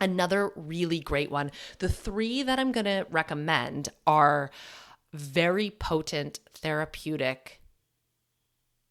Another 0.00 0.52
really 0.56 1.00
great 1.00 1.30
one. 1.30 1.50
The 1.78 1.88
three 1.88 2.42
that 2.42 2.58
I'm 2.58 2.72
going 2.72 2.84
to 2.84 3.06
recommend 3.10 3.88
are 4.06 4.50
very 5.12 5.70
potent 5.70 6.40
therapeutic 6.54 7.60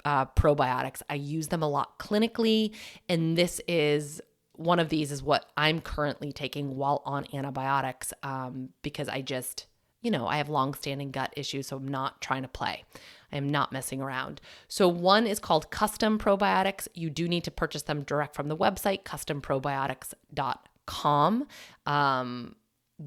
uh, 0.04 0.26
probiotics. 0.26 1.02
I 1.10 1.16
use 1.16 1.48
them 1.48 1.64
a 1.64 1.70
lot 1.70 2.00
clinically, 2.00 2.74
and 3.10 3.38
this 3.38 3.62
is 3.68 4.22
one 4.54 4.80
of 4.80 4.90
these 4.90 5.12
is 5.12 5.22
what 5.22 5.52
I'm 5.58 5.82
currently 5.82 6.32
taking 6.32 6.78
while 6.78 7.02
on 7.06 7.26
antibiotics 7.34 8.14
um, 8.24 8.70
because 8.84 9.10
I 9.10 9.22
just, 9.22 9.66
you 10.02 10.10
know, 10.10 10.28
I 10.28 10.38
have 10.38 10.48
long-standing 10.48 11.12
gut 11.12 11.34
issues, 11.36 11.68
so 11.68 11.78
I'm 11.78 11.88
not 11.88 12.22
trying 12.22 12.44
to 12.44 12.48
play. 12.48 12.86
I 13.32 13.38
am 13.38 13.52
not 13.52 13.74
messing 13.74 14.02
around. 14.02 14.40
So 14.70 14.88
one 14.88 15.28
is 15.28 15.40
called 15.40 15.72
custom 15.72 16.18
probiotics. 16.18 16.88
You 16.94 17.10
do 17.10 17.28
need 17.28 17.44
to 17.44 17.52
purchase 17.52 17.82
them 17.82 18.04
direct 18.04 18.34
from 18.34 18.48
the 18.48 18.56
website 18.56 19.04
customprobiotics.com 19.04 20.60
calm. 20.86 21.48
Um, 21.86 22.56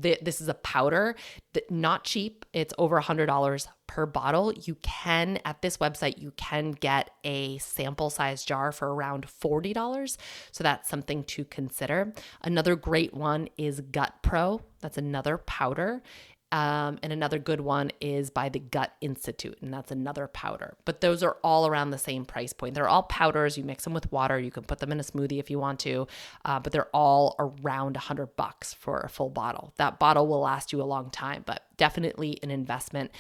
th- 0.03 0.21
this 0.23 0.41
is 0.41 0.49
a 0.49 0.55
powder 0.55 1.15
that 1.55 1.71
not 1.71 2.05
cheap. 2.05 2.45
It's 2.53 2.75
over 2.79 2.97
a 2.99 3.03
hundred 3.03 3.27
dollars 3.27 3.69
per 3.87 4.07
bottle. 4.07 4.53
You 4.53 4.77
can 4.83 5.39
at 5.45 5.63
this 5.63 5.79
website 5.79 6.19
you 6.19 6.33
can 6.37 6.73
get 6.73 7.11
a 7.25 7.59
sample 7.59 8.11
size 8.11 8.45
jar 8.45 8.73
for 8.73 8.95
around 8.95 9.29
forty 9.29 9.73
dollars. 9.73 10.19
So 10.53 10.63
that's 10.63 10.89
something 10.89 11.25
to 11.25 11.45
consider. 11.45 12.13
Another 12.43 12.77
great 12.77 13.15
one 13.15 13.49
is 13.57 13.81
Gut 13.81 14.15
Pro. 14.23 14.61
That's 14.81 14.99
another 14.99 15.39
powder. 15.39 16.03
Um, 16.51 16.99
and 17.03 17.13
another 17.13 17.39
good 17.39 17.61
one 17.61 17.91
is 18.01 18.31
by 18.31 18.49
the 18.49 18.59
Gut 18.59 18.93
Institute, 19.03 19.59
and 19.61 19.73
that's 19.73 19.91
another 19.91 20.27
powder. 20.27 20.77
But 20.87 21.03
those 21.03 21.23
are 21.23 21.37
all 21.45 21.67
around 21.67 21.91
the 21.91 21.99
same 21.99 22.25
price 22.25 22.55
point. 22.55 22.75
They're 22.75 22.89
all 22.89 23.03
powders. 23.03 23.59
You 23.59 23.65
mix 23.65 23.85
them 23.85 23.93
with 23.93 24.11
water. 24.11 24.39
You 24.39 24.51
can 24.51 24.65
put 24.65 24.79
them 24.79 24.91
in 24.91 24.99
a 24.99 25.03
smoothie 25.03 25.39
if 25.39 25.51
you 25.51 25.59
want 25.59 25.81
to, 25.81 26.07
uh, 26.47 26.59
but 26.61 26.73
they're 26.73 26.89
all 26.95 27.37
around 27.39 27.97
a 27.97 28.01
hundred 28.01 28.35
bucks 28.37 28.73
for 28.73 29.01
a 29.01 29.09
full 29.09 29.29
bottle. 29.29 29.75
That 29.77 29.99
bottle 29.99 30.27
will 30.27 30.41
last 30.41 30.73
you 30.73 30.81
a 30.81 30.85
long 30.85 31.11
time, 31.11 31.43
but 31.45 31.65
definitely 31.77 32.39
an 32.43 32.51
investment. 32.51 33.11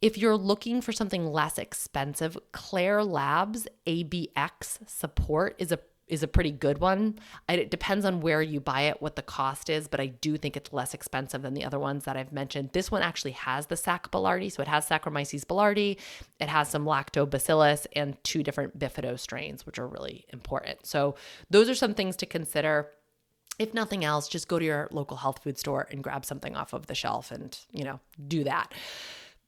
If 0.00 0.16
you're 0.16 0.36
looking 0.36 0.80
for 0.80 0.92
something 0.92 1.26
less 1.26 1.58
expensive, 1.58 2.38
Klaire 2.52 3.06
Labs 3.06 3.68
ABX 3.86 4.88
support 4.88 5.54
is 5.58 5.72
a 5.72 5.78
is 6.08 6.22
a 6.22 6.28
pretty 6.28 6.50
good 6.50 6.78
one. 6.78 7.18
It 7.48 7.70
depends 7.70 8.04
on 8.04 8.20
where 8.20 8.42
you 8.42 8.60
buy 8.60 8.82
it, 8.82 9.00
what 9.00 9.16
the 9.16 9.22
cost 9.22 9.70
is, 9.70 9.88
but 9.88 10.00
I 10.00 10.06
do 10.06 10.36
think 10.36 10.56
it's 10.56 10.72
less 10.72 10.94
expensive 10.94 11.42
than 11.42 11.54
the 11.54 11.64
other 11.64 11.78
ones 11.78 12.04
that 12.04 12.16
I've 12.16 12.32
mentioned. 12.32 12.70
This 12.72 12.90
one 12.90 13.02
actually 13.02 13.32
has 13.32 13.66
the 13.66 13.76
Sac 13.76 14.10
boulardii, 14.10 14.52
so 14.52 14.62
it 14.62 14.68
has 14.68 14.88
Saccharomyces 14.88 15.44
boulardii, 15.44 15.98
it 16.40 16.48
has 16.48 16.68
some 16.68 16.84
lactobacillus 16.84 17.86
and 17.94 18.22
two 18.24 18.42
different 18.42 18.78
bifido 18.78 19.18
strains, 19.18 19.64
which 19.64 19.78
are 19.78 19.86
really 19.86 20.26
important. 20.30 20.86
So 20.86 21.14
those 21.50 21.70
are 21.70 21.74
some 21.74 21.94
things 21.94 22.16
to 22.16 22.26
consider. 22.26 22.90
If 23.58 23.72
nothing 23.72 24.04
else, 24.04 24.28
just 24.28 24.48
go 24.48 24.58
to 24.58 24.64
your 24.64 24.88
local 24.90 25.16
health 25.16 25.42
food 25.42 25.58
store 25.58 25.86
and 25.90 26.02
grab 26.02 26.24
something 26.24 26.56
off 26.56 26.72
of 26.72 26.86
the 26.86 26.94
shelf 26.94 27.30
and, 27.30 27.58
you 27.70 27.84
know, 27.84 28.00
do 28.26 28.44
that. 28.44 28.72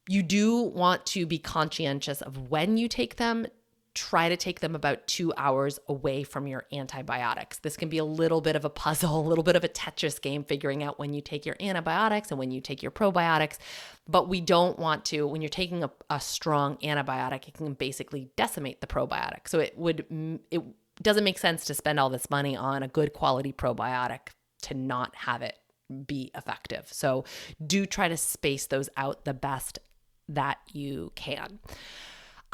You 0.09 0.23
do 0.23 0.61
want 0.61 1.05
to 1.07 1.27
be 1.27 1.39
conscientious 1.39 2.21
of 2.23 2.51
when 2.51 2.77
you 2.77 2.89
take 2.89 3.17
them 3.17 3.47
try 3.95 4.29
to 4.29 4.37
take 4.37 4.61
them 4.61 4.75
about 4.75 5.07
two 5.07 5.33
hours 5.37 5.79
away 5.89 6.25
from 6.25 6.47
your 6.47 6.67
antibiotics. 6.73 7.59
This 7.61 7.77
can 7.77 7.89
be 7.89 7.99
a 7.99 8.05
little 8.05 8.41
bit 8.41 8.57
of 8.57 8.65
a 8.65 8.71
puzzle, 8.71 9.21
a 9.27 9.29
little 9.29 9.45
bit 9.45 9.57
of 9.57 9.65
a 9.65 9.69
Tetris 9.69 10.21
game, 10.21 10.45
figuring 10.45 10.83
out 10.83 10.99
when 10.99 11.15
you 11.15 11.21
take 11.21 11.47
your 11.47 11.57
antibiotics 11.61 12.31
and 12.31 12.39
when 12.39 12.51
you 12.51 12.61
take 12.61 12.83
your 12.83 12.91
probiotics. 12.91 13.59
But 14.09 14.29
we 14.29 14.41
don't 14.41 14.79
want 14.79 15.05
to, 15.07 15.27
when 15.27 15.43
you're 15.43 15.49
taking 15.49 15.85
a, 15.85 15.91
a 16.11 16.21
strong 16.21 16.77
antibiotic, 16.79 17.49
it 17.49 17.55
can 17.55 17.75
basically 17.75 18.31
decimate 18.37 18.81
the 18.81 18.87
probiotic. 18.87 19.47
So 19.47 19.61
it 19.61 19.79
would, 19.79 20.05
it 20.51 20.63
doesn't 21.01 21.25
make 21.25 21.39
sense 21.39 21.65
to 21.67 21.75
spend 21.75 22.01
all 22.01 22.11
this 22.11 22.29
money 22.31 22.57
on 22.57 22.83
a 22.83 22.89
good 22.89 23.13
quality 23.13 23.53
probiotic 23.53 24.29
to 24.63 24.75
not 24.75 25.15
have 25.15 25.43
it 25.43 25.59
be 26.07 26.31
effective. 26.35 26.89
So 26.91 27.25
do 27.65 27.87
try 27.87 28.09
to 28.09 28.17
space 28.17 28.67
those 28.67 28.89
out 28.97 29.25
the 29.25 29.35
best 29.35 29.79
that 30.29 30.59
you 30.73 31.13
can. 31.15 31.61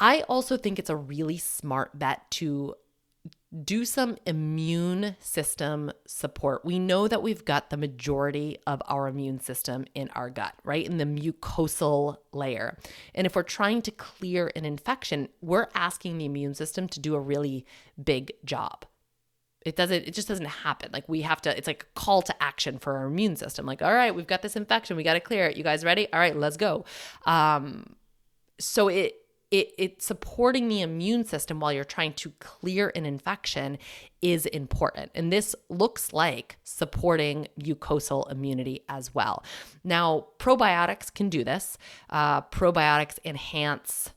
I 0.01 0.21
also 0.21 0.57
think 0.57 0.79
it's 0.79 0.89
a 0.89 0.95
really 0.95 1.37
smart 1.37 1.97
bet 1.97 2.29
to 2.31 2.75
do 3.63 3.85
some 3.85 4.17
immune 4.25 5.15
system 5.19 5.91
support. 6.07 6.65
We 6.65 6.79
know 6.79 7.07
that 7.07 7.21
we've 7.21 7.45
got 7.45 7.69
the 7.69 7.77
majority 7.77 8.57
of 8.65 8.81
our 8.87 9.07
immune 9.07 9.39
system 9.41 9.85
in 9.93 10.09
our 10.15 10.29
gut, 10.29 10.55
right? 10.63 10.85
In 10.85 10.97
the 10.97 11.05
mucosal 11.05 12.17
layer. 12.31 12.77
And 13.13 13.27
if 13.27 13.35
we're 13.35 13.43
trying 13.43 13.81
to 13.83 13.91
clear 13.91 14.51
an 14.55 14.65
infection, 14.65 15.29
we're 15.41 15.67
asking 15.75 16.17
the 16.17 16.25
immune 16.25 16.55
system 16.55 16.87
to 16.89 16.99
do 16.99 17.13
a 17.13 17.19
really 17.19 17.65
big 18.01 18.31
job. 18.43 18.85
It 19.65 19.75
doesn't, 19.75 20.07
it 20.07 20.15
just 20.15 20.29
doesn't 20.29 20.45
happen. 20.45 20.89
Like 20.91 21.07
we 21.07 21.21
have 21.21 21.41
to, 21.41 21.55
it's 21.55 21.67
like 21.67 21.83
a 21.83 21.99
call 21.99 22.21
to 22.23 22.41
action 22.41 22.79
for 22.79 22.97
our 22.97 23.05
immune 23.05 23.35
system. 23.35 23.65
Like, 23.67 23.81
all 23.81 23.93
right, 23.93 24.15
we've 24.15 24.25
got 24.25 24.41
this 24.41 24.55
infection. 24.55 24.97
We 24.97 25.03
got 25.03 25.13
to 25.13 25.19
clear 25.19 25.47
it. 25.47 25.57
You 25.57 25.63
guys 25.63 25.83
ready? 25.83 26.11
All 26.11 26.19
right, 26.19 26.35
let's 26.35 26.57
go. 26.57 26.85
Um, 27.25 27.95
so 28.59 28.87
it, 28.87 29.20
it, 29.51 29.73
it 29.77 30.01
supporting 30.01 30.69
the 30.69 30.81
immune 30.81 31.25
system 31.25 31.59
while 31.59 31.73
you're 31.73 31.83
trying 31.83 32.13
to 32.13 32.31
clear 32.39 32.91
an 32.95 33.05
infection 33.05 33.77
is 34.21 34.45
important. 34.45 35.11
And 35.13 35.31
this 35.31 35.55
looks 35.69 36.13
like 36.13 36.57
supporting 36.63 37.49
mucosal 37.59 38.31
immunity 38.31 38.83
as 38.87 39.13
well. 39.13 39.43
Now, 39.83 40.27
probiotics 40.39 41.13
can 41.13 41.29
do 41.29 41.43
this. 41.43 41.77
Uh, 42.09 42.41
probiotics 42.43 43.19
enhance 43.25 44.11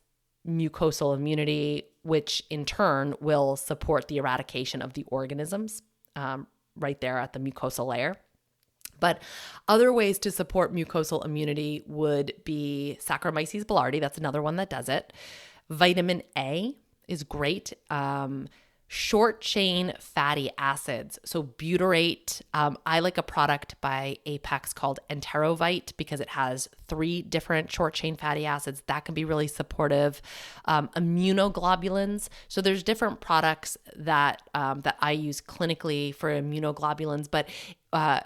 mucosal 0.47 1.17
immunity, 1.17 1.85
which 2.03 2.45
in 2.49 2.65
turn 2.65 3.15
will 3.21 3.57
support 3.57 4.07
the 4.09 4.19
eradication 4.19 4.83
of 4.83 4.93
the 4.93 5.05
organisms 5.09 5.83
um, 6.15 6.47
right 6.77 7.01
there 7.01 7.19
at 7.19 7.33
the 7.33 7.41
mucosal 7.41 7.87
layer. 7.87 8.17
But 9.01 9.23
other 9.69 9.93
ways 9.93 10.19
to 10.21 10.31
support 10.31 10.75
mucosal 10.75 11.25
immunity 11.25 11.83
would 11.87 12.33
be 12.45 12.99
Saccharomyces 13.01 13.65
boulardii. 13.65 14.01
That's 14.01 14.19
another 14.19 14.43
one 14.43 14.57
that 14.57 14.71
does 14.71 14.89
it. 14.89 15.13
Vitamin 15.71 16.23
A 16.37 16.77
is 17.09 17.23
great. 17.23 17.73
Um, 17.91 18.49
short 18.87 19.41
chain 19.41 19.93
fatty 19.99 20.51
acids. 20.59 21.19
So, 21.25 21.43
butyrate. 21.43 22.43
Um, 22.53 22.79
I 22.87 23.01
like 23.01 23.19
a 23.19 23.23
product 23.23 23.75
by 23.81 24.19
Apex 24.27 24.73
called 24.73 25.01
Enterovite 25.11 25.97
because 25.97 26.21
it 26.21 26.31
has 26.31 26.69
three 26.87 27.23
different 27.23 27.73
short 27.73 27.95
chain 27.95 28.17
fatty 28.17 28.47
acids. 28.47 28.83
That 28.87 29.05
can 29.05 29.15
be 29.15 29.25
really 29.25 29.49
supportive. 29.49 30.23
Um, 30.67 30.89
immunoglobulins. 30.97 32.29
So, 32.49 32.61
there's 32.61 32.83
different 32.83 33.21
products 33.21 33.77
that 33.97 34.43
um, 34.55 34.83
that 34.83 34.97
I 35.01 35.13
use 35.13 35.41
clinically 35.41 36.15
for 36.15 36.31
immunoglobulins, 36.31 37.31
but 37.31 37.49
uh, 37.93 38.21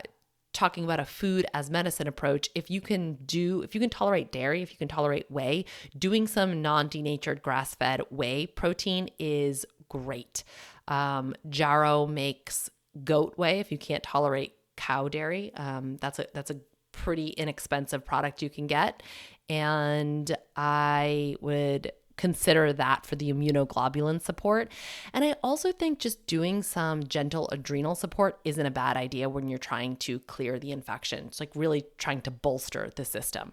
talking 0.59 0.83
about 0.83 0.99
a 0.99 1.05
food 1.05 1.47
as 1.55 1.71
medicine 1.71 2.09
approach, 2.09 2.49
if 2.57 2.69
you 2.69 2.81
can 2.81 3.15
do, 3.25 3.63
if 3.63 3.77
you 3.77 3.81
can 3.81 3.89
tolerate 3.89 4.33
dairy, 4.33 4.61
if 4.61 4.73
you 4.73 4.77
can 4.77 4.89
tolerate 4.89 5.31
whey, 5.31 5.65
doing 5.97 6.27
some 6.27 6.61
non 6.61 6.89
denatured 6.89 7.43
grass 7.43 7.77
fed 7.77 8.01
whey 8.11 8.47
protein 8.47 9.09
is 9.21 9.65
great. 9.89 10.43
Um, 10.89 11.35
Jarrow 11.49 12.07
makes 12.07 12.71
goat 13.05 13.35
whey 13.39 13.61
if 13.61 13.71
you 13.71 13.79
can't 13.79 14.03
tolerate 14.03 14.55
cow 14.77 15.09
dairy. 15.09 15.55
Um, 15.55 15.97
that's 16.01 16.19
a 16.19 16.27
that's 16.35 16.51
a 16.51 16.57
pretty 16.91 17.29
inexpensive 17.29 18.05
product 18.05 18.43
you 18.43 18.51
can 18.51 18.67
get, 18.67 19.05
and 19.49 20.37
I 20.57 21.37
would 21.41 21.93
consider 22.19 22.73
that 22.75 23.07
for 23.07 23.17
the 23.17 23.33
immunoglobulin 23.33 24.21
support. 24.21 24.71
And 25.15 25.25
I 25.25 25.37
also 25.43 25.73
think 25.73 25.99
just 25.99 26.27
doing 26.27 26.63
some 26.63 27.05
gentle 27.05 27.49
adrenal 27.51 27.95
support 27.95 28.39
isn't 28.45 28.67
a 28.67 28.71
bad 28.71 28.99
idea 28.99 29.31
when 29.31 29.49
you're 29.49 29.59
trying 29.59 29.97
to 29.97 30.19
clear 30.21 30.59
the 30.59 30.73
infection. 30.73 31.29
It's 31.29 31.41
like 31.41 31.53
really 31.55 31.85
trying 31.97 32.21
to 32.23 32.31
bolster 32.31 32.91
the 32.95 33.07
system. 33.07 33.53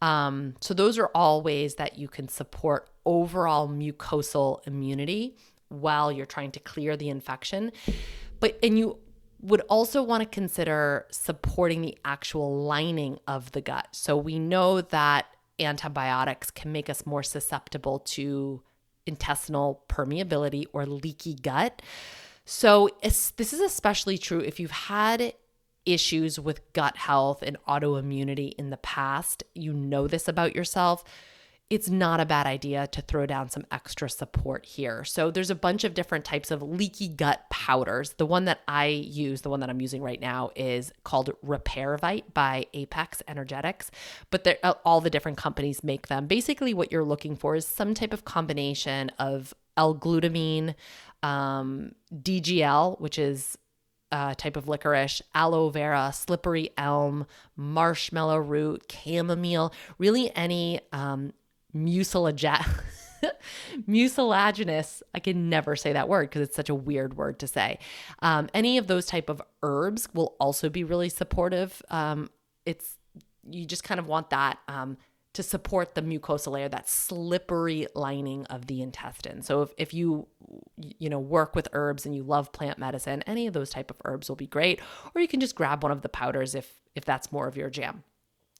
Um, 0.00 0.54
so, 0.60 0.72
those 0.72 0.98
are 0.98 1.10
all 1.14 1.42
ways 1.42 1.74
that 1.74 1.98
you 1.98 2.08
can 2.08 2.28
support 2.28 2.88
overall 3.04 3.68
mucosal 3.68 4.66
immunity 4.66 5.36
while 5.68 6.10
you're 6.10 6.26
trying 6.26 6.52
to 6.52 6.60
clear 6.60 6.96
the 6.96 7.08
infection. 7.08 7.72
But, 8.40 8.58
and 8.62 8.78
you 8.78 8.98
would 9.40 9.60
also 9.62 10.02
want 10.02 10.22
to 10.22 10.28
consider 10.28 11.06
supporting 11.10 11.82
the 11.82 11.98
actual 12.04 12.62
lining 12.62 13.18
of 13.26 13.52
the 13.52 13.60
gut. 13.60 13.88
So 13.92 14.16
we 14.16 14.38
know 14.38 14.80
that 14.80 15.26
antibiotics 15.60 16.50
can 16.50 16.72
make 16.72 16.90
us 16.90 17.06
more 17.06 17.22
susceptible 17.22 18.00
to 18.00 18.62
intestinal 19.06 19.84
permeability 19.88 20.64
or 20.72 20.86
leaky 20.86 21.34
gut. 21.34 21.82
So, 22.44 22.88
this 23.02 23.52
is 23.52 23.60
especially 23.60 24.18
true 24.18 24.40
if 24.40 24.60
you've 24.60 24.70
had 24.70 25.32
issues 25.86 26.38
with 26.38 26.72
gut 26.72 26.96
health 26.96 27.42
and 27.42 27.56
autoimmunity 27.68 28.52
in 28.54 28.70
the 28.70 28.76
past. 28.78 29.44
You 29.54 29.72
know 29.72 30.08
this 30.08 30.28
about 30.28 30.54
yourself 30.54 31.04
it's 31.70 31.88
not 31.88 32.20
a 32.20 32.26
bad 32.26 32.46
idea 32.46 32.86
to 32.88 33.00
throw 33.00 33.24
down 33.24 33.48
some 33.48 33.64
extra 33.72 34.08
support 34.08 34.66
here. 34.66 35.02
So 35.02 35.30
there's 35.30 35.50
a 35.50 35.54
bunch 35.54 35.82
of 35.84 35.94
different 35.94 36.24
types 36.24 36.50
of 36.50 36.62
leaky 36.62 37.08
gut 37.08 37.48
powders. 37.50 38.12
The 38.12 38.26
one 38.26 38.44
that 38.44 38.60
I 38.68 38.86
use, 38.86 39.40
the 39.40 39.48
one 39.48 39.60
that 39.60 39.70
I'm 39.70 39.80
using 39.80 40.02
right 40.02 40.20
now 40.20 40.50
is 40.54 40.92
called 41.04 41.30
Repairvite 41.44 42.34
by 42.34 42.66
Apex 42.74 43.22
Energetics, 43.26 43.90
but 44.30 44.46
uh, 44.62 44.74
all 44.84 45.00
the 45.00 45.10
different 45.10 45.38
companies 45.38 45.82
make 45.82 46.08
them. 46.08 46.26
Basically 46.26 46.74
what 46.74 46.92
you're 46.92 47.04
looking 47.04 47.34
for 47.34 47.56
is 47.56 47.66
some 47.66 47.94
type 47.94 48.12
of 48.12 48.26
combination 48.26 49.10
of 49.18 49.54
L-glutamine, 49.78 50.74
um, 51.22 51.92
DGL, 52.14 53.00
which 53.00 53.18
is 53.18 53.56
uh, 54.12 54.34
type 54.34 54.56
of 54.56 54.68
licorice, 54.68 55.22
aloe 55.34 55.70
vera, 55.70 56.12
slippery 56.14 56.70
elm, 56.78 57.26
marshmallow 57.56 58.38
root, 58.38 58.84
chamomile, 58.92 59.72
really 59.98 60.34
any 60.36 60.80
um, 60.92 61.32
mucilaginous. 61.74 62.66
mucilaginous 63.86 65.02
i 65.14 65.18
can 65.18 65.48
never 65.48 65.76
say 65.76 65.92
that 65.94 66.08
word 66.08 66.28
because 66.28 66.42
it's 66.42 66.56
such 66.56 66.68
a 66.68 66.74
weird 66.74 67.16
word 67.16 67.38
to 67.38 67.46
say. 67.46 67.78
Um, 68.20 68.48
any 68.54 68.78
of 68.78 68.86
those 68.86 69.06
type 69.06 69.28
of 69.28 69.42
herbs 69.62 70.08
will 70.14 70.36
also 70.38 70.68
be 70.68 70.84
really 70.84 71.08
supportive. 71.08 71.82
Um, 71.90 72.30
it's 72.66 72.96
you 73.48 73.64
just 73.66 73.84
kind 73.84 74.00
of 74.00 74.06
want 74.06 74.30
that 74.30 74.58
um, 74.68 74.96
to 75.34 75.42
support 75.42 75.94
the 75.94 76.02
mucosal 76.02 76.52
layer 76.52 76.68
that 76.68 76.88
slippery 76.88 77.86
lining 77.94 78.46
of 78.46 78.66
the 78.66 78.80
intestine. 78.80 79.42
So 79.42 79.62
if, 79.62 79.70
if 79.76 79.94
you 79.94 80.26
you 80.76 81.08
know 81.08 81.18
work 81.18 81.54
with 81.54 81.68
herbs 81.72 82.06
and 82.06 82.14
you 82.14 82.22
love 82.22 82.52
plant 82.52 82.78
medicine 82.78 83.22
any 83.26 83.46
of 83.46 83.54
those 83.54 83.70
type 83.70 83.90
of 83.90 83.96
herbs 84.04 84.28
will 84.28 84.36
be 84.36 84.46
great. 84.46 84.80
Or 85.14 85.20
you 85.20 85.28
can 85.28 85.40
just 85.40 85.54
grab 85.54 85.82
one 85.82 85.92
of 85.92 86.02
the 86.02 86.08
powders 86.08 86.54
if 86.54 86.72
if 86.94 87.04
that's 87.04 87.32
more 87.32 87.46
of 87.46 87.56
your 87.56 87.70
jam 87.70 88.04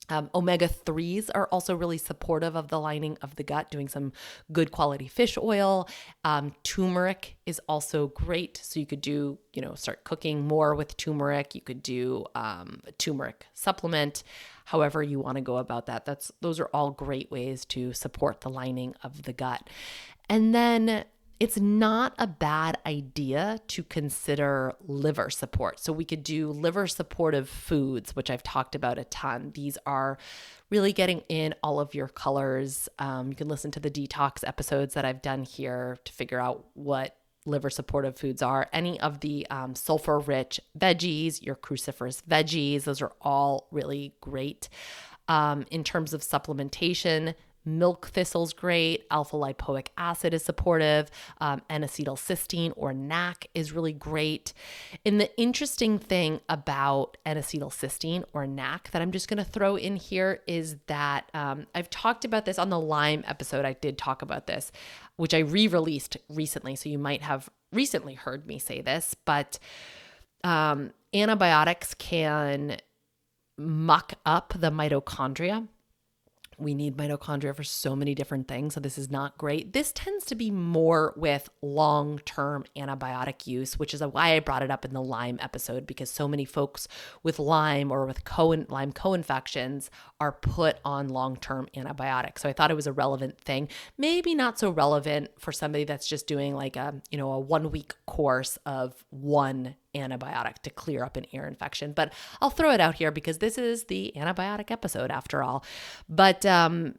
um, 0.09 0.29
omega 0.33 0.67
3s 0.67 1.29
are 1.33 1.47
also 1.47 1.75
really 1.75 1.97
supportive 1.97 2.55
of 2.55 2.69
the 2.69 2.79
lining 2.79 3.17
of 3.21 3.35
the 3.35 3.43
gut, 3.43 3.69
doing 3.71 3.87
some 3.87 4.13
good 4.51 4.71
quality 4.71 5.07
fish 5.07 5.37
oil. 5.37 5.87
Um, 6.23 6.53
turmeric 6.63 7.35
is 7.45 7.61
also 7.67 8.07
great. 8.07 8.59
So 8.63 8.79
you 8.79 8.85
could 8.85 9.01
do, 9.01 9.37
you 9.53 9.61
know, 9.61 9.75
start 9.75 10.03
cooking 10.03 10.47
more 10.47 10.75
with 10.75 10.97
turmeric. 10.97 11.55
You 11.55 11.61
could 11.61 11.81
do 11.83 12.25
um, 12.35 12.81
a 12.85 12.91
turmeric 12.93 13.45
supplement, 13.53 14.23
however 14.65 15.01
you 15.01 15.19
want 15.19 15.35
to 15.37 15.41
go 15.41 15.57
about 15.57 15.85
that. 15.87 16.05
That's 16.05 16.31
those 16.41 16.59
are 16.59 16.69
all 16.73 16.91
great 16.91 17.31
ways 17.31 17.65
to 17.65 17.93
support 17.93 18.41
the 18.41 18.49
lining 18.49 18.95
of 19.03 19.23
the 19.23 19.33
gut. 19.33 19.69
And 20.29 20.55
then 20.55 21.05
it's 21.39 21.59
not 21.59 22.13
a 22.17 22.27
bad 22.27 22.77
idea 22.85 23.59
to 23.67 23.83
consider 23.83 24.73
liver 24.81 25.29
support. 25.29 25.79
So, 25.79 25.91
we 25.91 26.05
could 26.05 26.23
do 26.23 26.51
liver 26.51 26.87
supportive 26.87 27.49
foods, 27.49 28.15
which 28.15 28.29
I've 28.29 28.43
talked 28.43 28.75
about 28.75 28.97
a 28.97 29.03
ton. 29.05 29.51
These 29.53 29.77
are 29.85 30.17
really 30.69 30.93
getting 30.93 31.21
in 31.29 31.53
all 31.61 31.79
of 31.79 31.93
your 31.93 32.07
colors. 32.07 32.89
Um, 32.99 33.29
you 33.29 33.35
can 33.35 33.47
listen 33.47 33.71
to 33.71 33.79
the 33.79 33.91
detox 33.91 34.47
episodes 34.47 34.93
that 34.93 35.05
I've 35.05 35.21
done 35.21 35.43
here 35.43 35.97
to 36.05 36.13
figure 36.13 36.39
out 36.39 36.65
what 36.73 37.17
liver 37.45 37.69
supportive 37.69 38.17
foods 38.17 38.41
are. 38.41 38.67
Any 38.73 38.99
of 38.99 39.19
the 39.19 39.45
um, 39.49 39.75
sulfur 39.75 40.19
rich 40.19 40.59
veggies, 40.77 41.43
your 41.45 41.55
cruciferous 41.55 42.21
veggies, 42.23 42.83
those 42.83 43.01
are 43.01 43.13
all 43.21 43.67
really 43.71 44.13
great. 44.21 44.69
Um, 45.27 45.65
in 45.71 45.83
terms 45.83 46.13
of 46.13 46.21
supplementation, 46.21 47.35
Milk 47.65 48.07
thistle's 48.07 48.53
great. 48.53 49.05
Alpha 49.09 49.35
lipoic 49.35 49.87
acid 49.97 50.33
is 50.33 50.43
supportive. 50.43 51.09
Um, 51.41 51.61
N-acetylcysteine 51.69 52.73
or 52.75 52.93
NAC 52.93 53.47
is 53.53 53.71
really 53.71 53.93
great. 53.93 54.53
And 55.05 55.19
the 55.19 55.35
interesting 55.39 55.97
thing 55.97 56.41
about 56.47 57.17
N-acetylcysteine 57.25 58.23
or 58.33 58.45
NAC 58.45 58.91
that 58.91 59.01
I'm 59.01 59.11
just 59.11 59.27
going 59.27 59.37
to 59.37 59.49
throw 59.49 59.75
in 59.75 59.95
here 59.95 60.41
is 60.47 60.77
that 60.87 61.29
um, 61.33 61.65
I've 61.73 61.89
talked 61.89 62.25
about 62.25 62.45
this 62.45 62.59
on 62.59 62.69
the 62.69 62.79
Lyme 62.79 63.23
episode. 63.27 63.65
I 63.65 63.73
did 63.73 63.97
talk 63.97 64.21
about 64.21 64.47
this, 64.47 64.71
which 65.15 65.33
I 65.33 65.39
re 65.39 65.67
released 65.67 66.17
recently. 66.29 66.75
So 66.75 66.89
you 66.89 66.99
might 66.99 67.23
have 67.23 67.49
recently 67.71 68.13
heard 68.13 68.45
me 68.45 68.59
say 68.59 68.81
this, 68.81 69.15
but 69.25 69.59
um, 70.43 70.91
antibiotics 71.13 71.93
can 71.95 72.77
muck 73.57 74.13
up 74.25 74.53
the 74.57 74.69
mitochondria 74.69 75.67
we 76.57 76.73
need 76.73 76.97
mitochondria 76.97 77.55
for 77.55 77.63
so 77.63 77.95
many 77.95 78.15
different 78.15 78.47
things. 78.47 78.73
So, 78.73 78.79
this 78.79 78.97
is 78.97 79.09
not 79.09 79.37
great. 79.37 79.73
This 79.73 79.91
tends 79.91 80.25
to 80.25 80.35
be 80.35 80.51
more 80.51 81.13
with 81.15 81.49
long 81.61 82.19
term 82.19 82.65
antibiotic 82.75 83.47
use, 83.47 83.77
which 83.77 83.93
is 83.93 84.01
why 84.01 84.35
I 84.35 84.39
brought 84.39 84.63
it 84.63 84.71
up 84.71 84.85
in 84.85 84.93
the 84.93 85.01
Lyme 85.01 85.39
episode 85.41 85.85
because 85.85 86.09
so 86.09 86.27
many 86.27 86.45
folks 86.45 86.87
with 87.23 87.39
Lyme 87.39 87.91
or 87.91 88.05
with 88.05 88.23
co- 88.23 88.65
Lyme 88.69 88.91
co 88.91 89.13
infections 89.13 89.89
are 90.19 90.31
put 90.31 90.77
on 90.85 91.09
long 91.09 91.37
term 91.37 91.67
antibiotics. 91.75 92.41
So, 92.41 92.49
I 92.49 92.53
thought 92.53 92.71
it 92.71 92.75
was 92.75 92.87
a 92.87 92.93
relevant 92.93 93.39
thing. 93.39 93.67
Maybe 93.97 94.35
not 94.35 94.59
so 94.59 94.69
relevant 94.69 95.31
for 95.39 95.51
somebody 95.51 95.83
that's 95.83 96.07
just 96.07 96.27
doing 96.27 96.55
like 96.55 96.75
a, 96.75 97.01
you 97.09 97.17
know, 97.17 97.31
a 97.31 97.39
one 97.39 97.71
week 97.71 97.93
course 98.05 98.57
of 98.65 99.05
one 99.09 99.75
antibiotic 99.95 100.59
to 100.63 100.69
clear 100.69 101.03
up 101.03 101.17
an 101.17 101.25
ear 101.31 101.47
infection. 101.47 101.93
But 101.93 102.13
I'll 102.41 102.49
throw 102.49 102.71
it 102.71 102.79
out 102.79 102.95
here 102.95 103.11
because 103.11 103.39
this 103.39 103.57
is 103.57 103.85
the 103.85 104.13
antibiotic 104.15 104.71
episode 104.71 105.11
after 105.11 105.41
all. 105.41 105.63
But 106.09 106.45
um, 106.45 106.95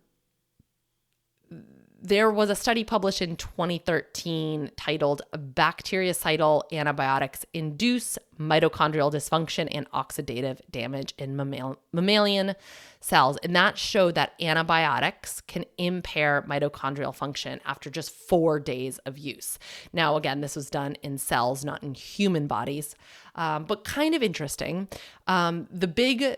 there 2.07 2.31
was 2.31 2.51
a 2.51 2.55
study 2.55 2.85
published 2.85 3.21
in 3.21 3.35
2013 3.35 4.71
titled 4.77 5.23
Bactericidal 5.35 6.63
Antibiotics 6.73 7.45
Induce 7.53 8.17
Mitochondrial 8.39 9.13
Dysfunction 9.13 9.67
and 9.73 9.91
Oxidative 9.91 10.61
Damage 10.71 11.15
in 11.19 11.35
Mammal- 11.35 11.81
Mammalian 11.93 12.55
Cells. 13.01 13.39
And 13.39 13.57
that 13.57 13.77
showed 13.77 14.15
that 14.15 14.35
antibiotics 14.41 15.41
can 15.41 15.65
impair 15.79 16.45
mitochondrial 16.49 17.15
function 17.15 17.61
after 17.65 17.91
just 17.91 18.11
four 18.11 18.61
days 18.61 18.99
of 18.99 19.19
use. 19.19 19.59
Now, 19.93 20.17
again, 20.17 20.43
this 20.43 20.55
was 20.55 20.71
done 20.71 20.97
in 21.03 21.19
cells, 21.19 21.65
not 21.65 21.83
in 21.83 21.95
human 21.95 22.47
bodies, 22.47 22.95
um, 23.35 23.65
but 23.65 23.83
kind 23.83 24.15
of 24.15 24.23
interesting. 24.23 24.87
Um, 25.27 25.67
the 25.73 25.89
big 25.89 26.37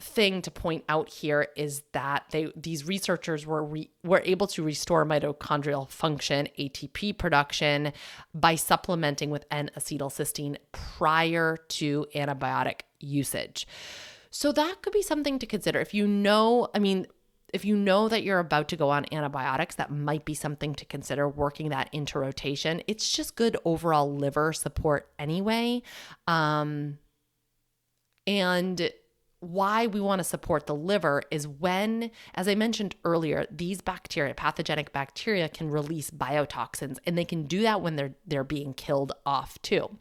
thing 0.00 0.42
to 0.42 0.50
point 0.50 0.84
out 0.88 1.08
here 1.08 1.48
is 1.56 1.82
that 1.92 2.24
they 2.30 2.52
these 2.56 2.86
researchers 2.86 3.46
were 3.46 3.62
re, 3.62 3.90
were 4.02 4.22
able 4.24 4.46
to 4.48 4.62
restore 4.62 5.04
mitochondrial 5.04 5.88
function, 5.90 6.48
ATP 6.58 7.16
production 7.18 7.92
by 8.34 8.54
supplementing 8.54 9.30
with 9.30 9.44
N-acetylcysteine 9.50 10.56
prior 10.72 11.56
to 11.68 12.06
antibiotic 12.14 12.80
usage. 12.98 13.66
So 14.30 14.52
that 14.52 14.82
could 14.82 14.92
be 14.92 15.02
something 15.02 15.38
to 15.38 15.46
consider. 15.46 15.80
If 15.80 15.92
you 15.92 16.06
know, 16.06 16.68
I 16.74 16.78
mean, 16.78 17.06
if 17.52 17.64
you 17.64 17.76
know 17.76 18.08
that 18.08 18.22
you're 18.22 18.38
about 18.38 18.68
to 18.68 18.76
go 18.76 18.90
on 18.90 19.06
antibiotics, 19.12 19.74
that 19.74 19.90
might 19.90 20.24
be 20.24 20.34
something 20.34 20.74
to 20.76 20.84
consider 20.84 21.28
working 21.28 21.70
that 21.70 21.90
into 21.92 22.18
rotation. 22.18 22.82
It's 22.86 23.10
just 23.10 23.34
good 23.34 23.56
overall 23.64 24.14
liver 24.14 24.52
support 24.52 25.10
anyway. 25.18 25.82
Um, 26.28 26.98
and 28.26 28.90
why 29.40 29.86
we 29.86 30.00
want 30.00 30.20
to 30.20 30.24
support 30.24 30.66
the 30.66 30.74
liver 30.74 31.22
is 31.30 31.48
when, 31.48 32.10
as 32.34 32.46
I 32.46 32.54
mentioned 32.54 32.94
earlier, 33.04 33.46
these 33.50 33.80
bacteria, 33.80 34.34
pathogenic 34.34 34.92
bacteria, 34.92 35.48
can 35.48 35.70
release 35.70 36.10
biotoxins, 36.10 36.98
and 37.06 37.16
they 37.16 37.24
can 37.24 37.46
do 37.46 37.62
that 37.62 37.80
when 37.80 37.96
they're 37.96 38.14
they're 38.26 38.44
being 38.44 38.74
killed 38.74 39.12
off 39.24 39.60
too. 39.62 39.98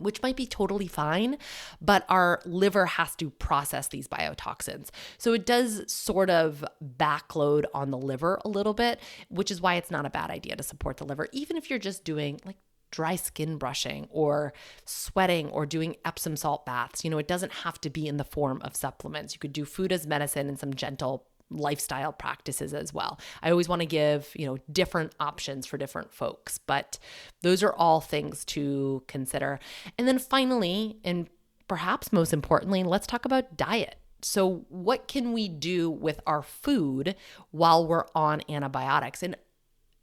Which 0.00 0.22
might 0.22 0.34
be 0.34 0.46
totally 0.46 0.88
fine, 0.88 1.38
but 1.80 2.04
our 2.08 2.42
liver 2.44 2.84
has 2.84 3.14
to 3.14 3.30
process 3.30 3.86
these 3.86 4.08
biotoxins. 4.08 4.88
So 5.18 5.34
it 5.34 5.46
does 5.46 5.84
sort 5.90 6.30
of 6.30 6.64
backload 6.82 7.66
on 7.72 7.92
the 7.92 7.98
liver 7.98 8.40
a 8.44 8.48
little 8.48 8.74
bit, 8.74 8.98
which 9.28 9.52
is 9.52 9.60
why 9.60 9.76
it's 9.76 9.92
not 9.92 10.04
a 10.04 10.10
bad 10.10 10.30
idea 10.30 10.56
to 10.56 10.64
support 10.64 10.96
the 10.96 11.04
liver, 11.04 11.28
even 11.30 11.56
if 11.56 11.70
you're 11.70 11.78
just 11.78 12.02
doing 12.02 12.40
like 12.44 12.56
dry 12.90 13.16
skin 13.16 13.56
brushing 13.56 14.06
or 14.10 14.52
sweating 14.84 15.48
or 15.50 15.66
doing 15.66 15.96
Epsom 16.04 16.36
salt 16.36 16.64
baths. 16.64 17.04
You 17.04 17.10
know, 17.10 17.18
it 17.18 17.28
doesn't 17.28 17.52
have 17.52 17.80
to 17.82 17.90
be 17.90 18.06
in 18.06 18.16
the 18.16 18.24
form 18.24 18.60
of 18.62 18.76
supplements. 18.76 19.34
You 19.34 19.40
could 19.40 19.52
do 19.52 19.64
food 19.64 19.92
as 19.92 20.06
medicine 20.06 20.48
and 20.48 20.58
some 20.58 20.74
gentle 20.74 21.26
lifestyle 21.50 22.12
practices 22.12 22.74
as 22.74 22.92
well. 22.92 23.18
I 23.42 23.50
always 23.50 23.68
want 23.68 23.80
to 23.80 23.86
give, 23.86 24.30
you 24.34 24.46
know, 24.46 24.58
different 24.70 25.14
options 25.20 25.66
for 25.66 25.76
different 25.78 26.12
folks, 26.12 26.58
but 26.58 26.98
those 27.42 27.62
are 27.62 27.74
all 27.74 28.00
things 28.00 28.44
to 28.46 29.02
consider. 29.06 29.60
And 29.98 30.08
then 30.08 30.18
finally, 30.18 30.96
and 31.04 31.28
perhaps 31.68 32.12
most 32.12 32.32
importantly, 32.32 32.82
let's 32.82 33.06
talk 33.06 33.24
about 33.24 33.56
diet. 33.56 33.96
So, 34.22 34.64
what 34.70 35.06
can 35.06 35.34
we 35.34 35.48
do 35.48 35.90
with 35.90 36.18
our 36.26 36.42
food 36.42 37.14
while 37.50 37.86
we're 37.86 38.06
on 38.14 38.40
antibiotics? 38.48 39.22
And 39.22 39.36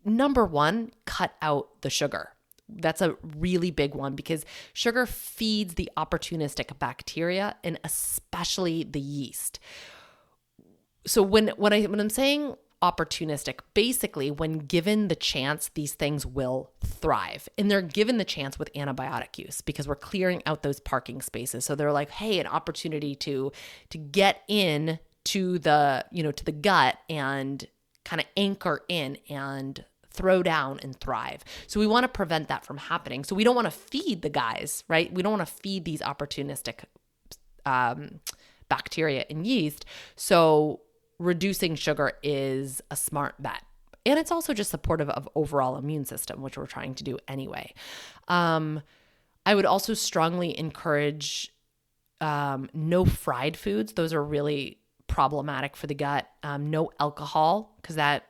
number 0.06 0.46
one, 0.46 0.92
cut 1.06 1.34
out 1.42 1.82
the 1.82 1.90
sugar. 1.90 2.31
That's 2.76 3.02
a 3.02 3.16
really 3.38 3.72
big 3.72 3.96
one 3.96 4.16
because 4.16 4.46
sugar 4.74 5.06
feeds 5.06 5.76
the 5.76 5.90
opportunistic 5.98 6.78
bacteria 6.80 7.56
and 7.64 7.80
especially 7.84 8.84
the 8.84 9.00
yeast. 9.00 9.60
So 11.06 11.22
when 11.24 11.50
when 11.50 11.74
I 11.74 11.84
when 11.84 12.00
I'm 12.00 12.10
saying 12.10 12.56
opportunistic, 12.82 13.60
basically 13.76 14.32
when 14.32 14.58
given 14.60 15.08
the 15.08 15.16
chance 15.16 15.70
these 15.74 15.94
things 15.94 16.26
will 16.26 16.72
thrive. 16.84 17.48
And 17.58 17.70
they're 17.70 17.82
given 17.82 18.18
the 18.18 18.26
chance 18.26 18.58
with 18.58 18.74
antibiotic 18.74 19.38
use 19.38 19.62
because 19.62 19.88
we're 19.88 19.96
clearing 19.96 20.42
out 20.46 20.64
those 20.64 20.80
parking 20.80 21.22
spaces. 21.22 21.64
So 21.64 21.76
they're 21.76 21.92
like, 21.92 22.10
"Hey, 22.10 22.40
an 22.40 22.48
opportunity 22.48 23.16
to 23.16 23.52
to 23.90 23.98
get 23.98 24.42
in 24.48 25.00
to 25.24 25.60
the, 25.60 26.06
you 26.12 26.24
know, 26.24 26.32
to 26.32 26.44
the 26.44 26.52
gut 26.52 26.98
and 27.10 27.68
kind 28.04 28.20
of 28.20 28.28
anchor 28.36 28.84
in 28.90 29.18
and 29.30 29.86
throw 30.12 30.44
down 30.44 30.80
and 30.84 31.00
thrive. 31.00 31.44
So 31.68 31.80
we 31.80 31.88
want 31.88 32.04
to 32.04 32.08
prevent 32.08 32.48
that 32.50 32.66
from 32.66 32.78
happening. 32.78 33.24
So 33.24 33.36
we 33.36 33.44
don't 33.44 33.56
want 33.56 33.66
to 33.66 33.72
feed 33.72 34.22
the 34.22 34.30
guys, 34.30 34.84
right? 34.88 35.12
We 35.14 35.22
don't 35.24 35.38
want 35.38 35.48
to 35.48 35.54
feed 35.54 35.86
these 35.86 36.02
opportunistic 36.02 36.84
um, 37.66 38.20
bacteria 38.70 39.26
and 39.30 39.48
yeast. 39.48 39.86
So 40.16 40.82
reducing 41.20 41.76
sugar 41.76 42.14
is 42.24 42.82
a 42.92 42.96
smart 42.96 43.42
bet. 43.42 43.64
And 44.06 44.18
it's 44.18 44.32
also 44.32 44.54
just 44.54 44.72
supportive 44.72 45.10
of 45.10 45.30
overall 45.36 45.78
immune 45.78 46.06
system, 46.06 46.42
which 46.42 46.58
we're 46.58 46.66
trying 46.66 46.96
to 46.96 47.04
do 47.04 47.20
anyway. 47.28 47.74
Um, 48.28 48.82
I 49.46 49.56
would 49.56 49.66
also 49.66 49.94
strongly 49.94 50.58
encourage 50.58 51.54
um, 52.20 52.70
no 52.74 53.06
fried 53.06 53.56
foods. 53.58 53.94
Those 53.94 54.14
are 54.14 54.24
really 54.24 54.80
problematic 55.08 55.76
for 55.76 55.88
the 55.88 55.94
gut. 55.94 56.28
Um, 56.42 56.70
no 56.70 56.92
alcohol, 57.00 57.76
because 57.82 57.96
that 57.98 58.24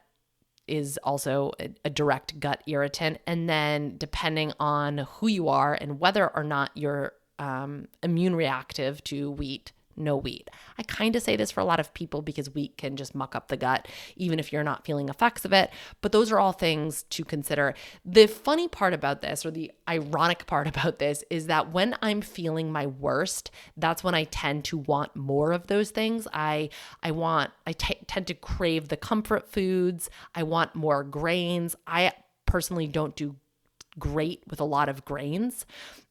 is 0.72 0.98
also 1.04 1.52
a, 1.60 1.90
direct 1.90 2.40
gut 2.40 2.64
irritant. 2.66 3.20
And 3.28 3.50
then, 3.50 3.96
depending 3.98 4.54
on 4.60 5.00
who 5.00 5.28
you 5.28 5.50
are 5.50 5.78
and 5.80 6.00
whether 6.00 6.34
or 6.36 6.44
not 6.44 6.72
you're 6.76 7.14
um, 7.38 7.88
immune 8.02 8.36
reactive 8.36 9.04
to 9.06 9.32
wheat, 9.32 9.74
no 9.96 10.16
wheat. 10.18 10.50
I 10.78 10.84
kind 10.84 11.16
of 11.16 11.22
say 11.22 11.36
this 11.36 11.52
for 11.52 11.60
a 11.60 11.66
lot 11.66 11.80
of 11.80 11.94
people 11.94 12.22
because 12.22 12.54
wheat 12.54 12.78
can 12.78 12.96
just 12.96 13.16
muck 13.16 13.36
up 13.36 13.48
the 13.48 13.58
gut, 13.58 13.88
even 14.16 14.40
if 14.40 14.52
you're 14.52 14.64
not 14.64 14.86
feeling 14.86 15.10
effects 15.10 15.46
of 15.46 15.54
it. 15.54 15.72
But 16.02 16.12
those 16.12 16.32
are 16.32 16.40
all 16.40 16.52
things 16.52 17.04
to 17.04 17.24
consider. 17.24 17.74
The 18.06 18.28
funny 18.28 18.68
part 18.68 18.94
about 18.94 19.22
this, 19.22 19.46
or 19.46 19.52
the 19.52 19.72
ironic 19.88 20.46
part 20.48 20.68
about 20.76 21.00
this, 21.00 21.24
is 21.30 21.48
that 21.48 21.72
when 21.72 21.96
I'm 22.02 22.22
feeling 22.22 22.72
my 22.72 22.88
worst, 22.88 23.52
that's 23.78 24.04
when 24.04 24.16
I 24.16 24.26
tend 24.26 24.66
to 24.66 24.78
want 24.78 25.16
more 25.16 25.52
of 25.52 25.68
those 25.68 25.92
things. 25.92 26.28
I 26.34 26.70
I 27.04 27.12
want 27.12 27.52
I 27.66 27.74
t- 27.74 28.00
tend 28.08 28.28
to 28.28 28.34
crave 28.34 28.88
the 28.88 28.98
comfort 28.98 29.48
foods. 29.48 30.10
I 30.36 30.44
want 30.44 30.76
more 30.76 31.04
grains. 31.04 31.76
I 31.88 32.14
personally 32.46 32.88
don't 32.88 33.16
do 33.16 33.36
great 34.00 34.44
with 34.50 34.60
a 34.60 34.66
lot 34.66 34.90
of 34.90 35.06
grains. 35.06 35.66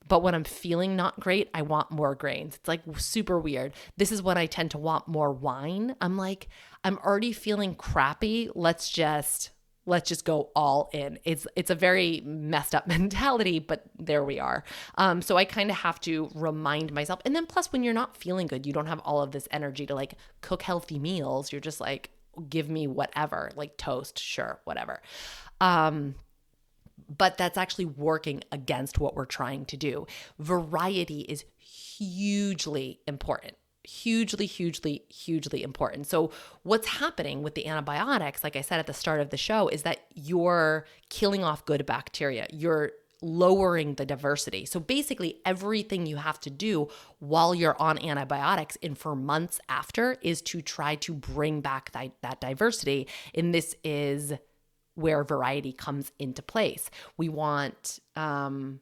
But 0.09 0.23
when 0.23 0.35
I'm 0.35 0.45
feeling 0.45 0.97
not 0.97 1.21
great, 1.21 1.49
I 1.55 1.63
want 1.63 1.91
more 1.91 2.15
grains. 2.15 2.57
It's 2.57 2.69
like 2.69 2.83
super 2.97 3.39
weird. 3.39 3.73
This 3.97 4.11
is 4.11 4.23
when 4.23 4.37
I 4.37 4.47
tend 4.47 4.73
to 4.73 4.79
want 4.79 5.07
more 5.07 5.33
wine. 5.33 5.95
I'm 6.01 6.17
like, 6.17 6.49
I'm 6.83 6.99
already 6.99 7.33
feeling 7.33 7.75
crappy. 7.75 8.51
Let's 8.55 8.91
just 8.91 9.51
let's 9.87 10.09
just 10.09 10.25
go 10.25 10.51
all 10.55 10.91
in. 10.93 11.19
It's 11.25 11.47
it's 11.57 11.71
a 11.71 11.75
very 11.75 12.23
messed 12.25 12.75
up 12.75 12.87
mentality, 12.89 13.59
but 13.59 13.85
there 13.99 14.25
we 14.25 14.39
are. 14.39 14.65
Um, 14.97 15.23
so 15.23 15.37
I 15.37 15.45
kind 15.45 15.71
of 15.71 15.77
have 15.77 16.01
to 16.01 16.31
remind 16.35 16.93
myself. 16.93 17.21
And 17.25 17.35
then 17.35 17.47
plus, 17.47 17.73
when 17.73 17.83
you're 17.83 17.95
not 17.95 18.17
feeling 18.17 18.47
good, 18.47 18.67
you 18.67 18.73
don't 18.73 18.87
have 18.87 19.01
all 19.01 19.23
of 19.23 19.33
this 19.33 19.49
energy 19.51 19.87
to 19.87 19.95
like 19.95 20.15
cook 20.41 20.63
healthy 20.63 20.99
meals. 20.99 21.53
You're 21.53 21.61
just 21.61 21.81
like, 21.81 22.11
give 22.49 22.69
me 22.69 22.87
whatever, 22.87 23.51
like 23.57 23.77
toast, 23.77 24.19
sure, 24.19 24.61
whatever. 24.65 25.03
Um, 25.61 26.15
but 27.09 27.37
that's 27.37 27.59
actually 27.59 27.85
working 27.85 28.43
against 28.53 28.99
what 28.99 29.15
we're 29.15 29.27
trying 29.27 29.65
to 29.67 29.77
do. 29.77 30.07
Variety 30.39 31.21
is 31.21 31.45
hugely 31.59 33.01
important. 33.07 33.55
Hugely, 33.83 34.47
hugely, 34.47 35.05
hugely 35.09 35.63
important. 35.63 36.07
So, 36.07 36.31
what's 36.65 36.87
happening 36.87 37.43
with 37.43 37.55
the 37.55 37.67
antibiotics, 37.67 38.45
like 38.45 38.55
I 38.55 38.61
said 38.61 38.79
at 38.79 38.87
the 38.87 38.93
start 38.93 39.21
of 39.21 39.31
the 39.31 39.39
show, 39.39 39.69
is 39.69 39.83
that 39.83 40.01
you're 40.15 40.87
killing 41.09 41.43
off 41.43 41.65
good 41.65 41.87
bacteria. 41.87 42.47
You're 42.51 42.93
lowering 43.23 43.95
the 43.95 44.07
diversity. 44.07 44.65
So 44.65 44.81
basically, 44.81 45.41
everything 45.45 46.07
you 46.07 46.17
have 46.17 46.41
to 46.41 46.51
do 46.51 46.89
while 47.19 47.55
you're 47.55 47.81
on 47.81 47.99
antibiotics 47.99 48.79
and 48.83 48.97
for 48.97 49.15
months 49.15 49.61
after 49.69 50.17
is 50.23 50.41
to 50.43 50.63
try 50.63 50.95
to 50.97 51.15
bring 51.15 51.61
back 51.61 51.93
that, 51.93 52.13
that 52.23 52.41
diversity. 52.41 53.09
And 53.35 53.55
this 53.55 53.75
is 53.85 54.33
where 55.01 55.25
variety 55.25 55.73
comes 55.73 56.13
into 56.19 56.43
place. 56.43 56.91
We 57.17 57.29
want, 57.29 57.99
um, 58.17 58.81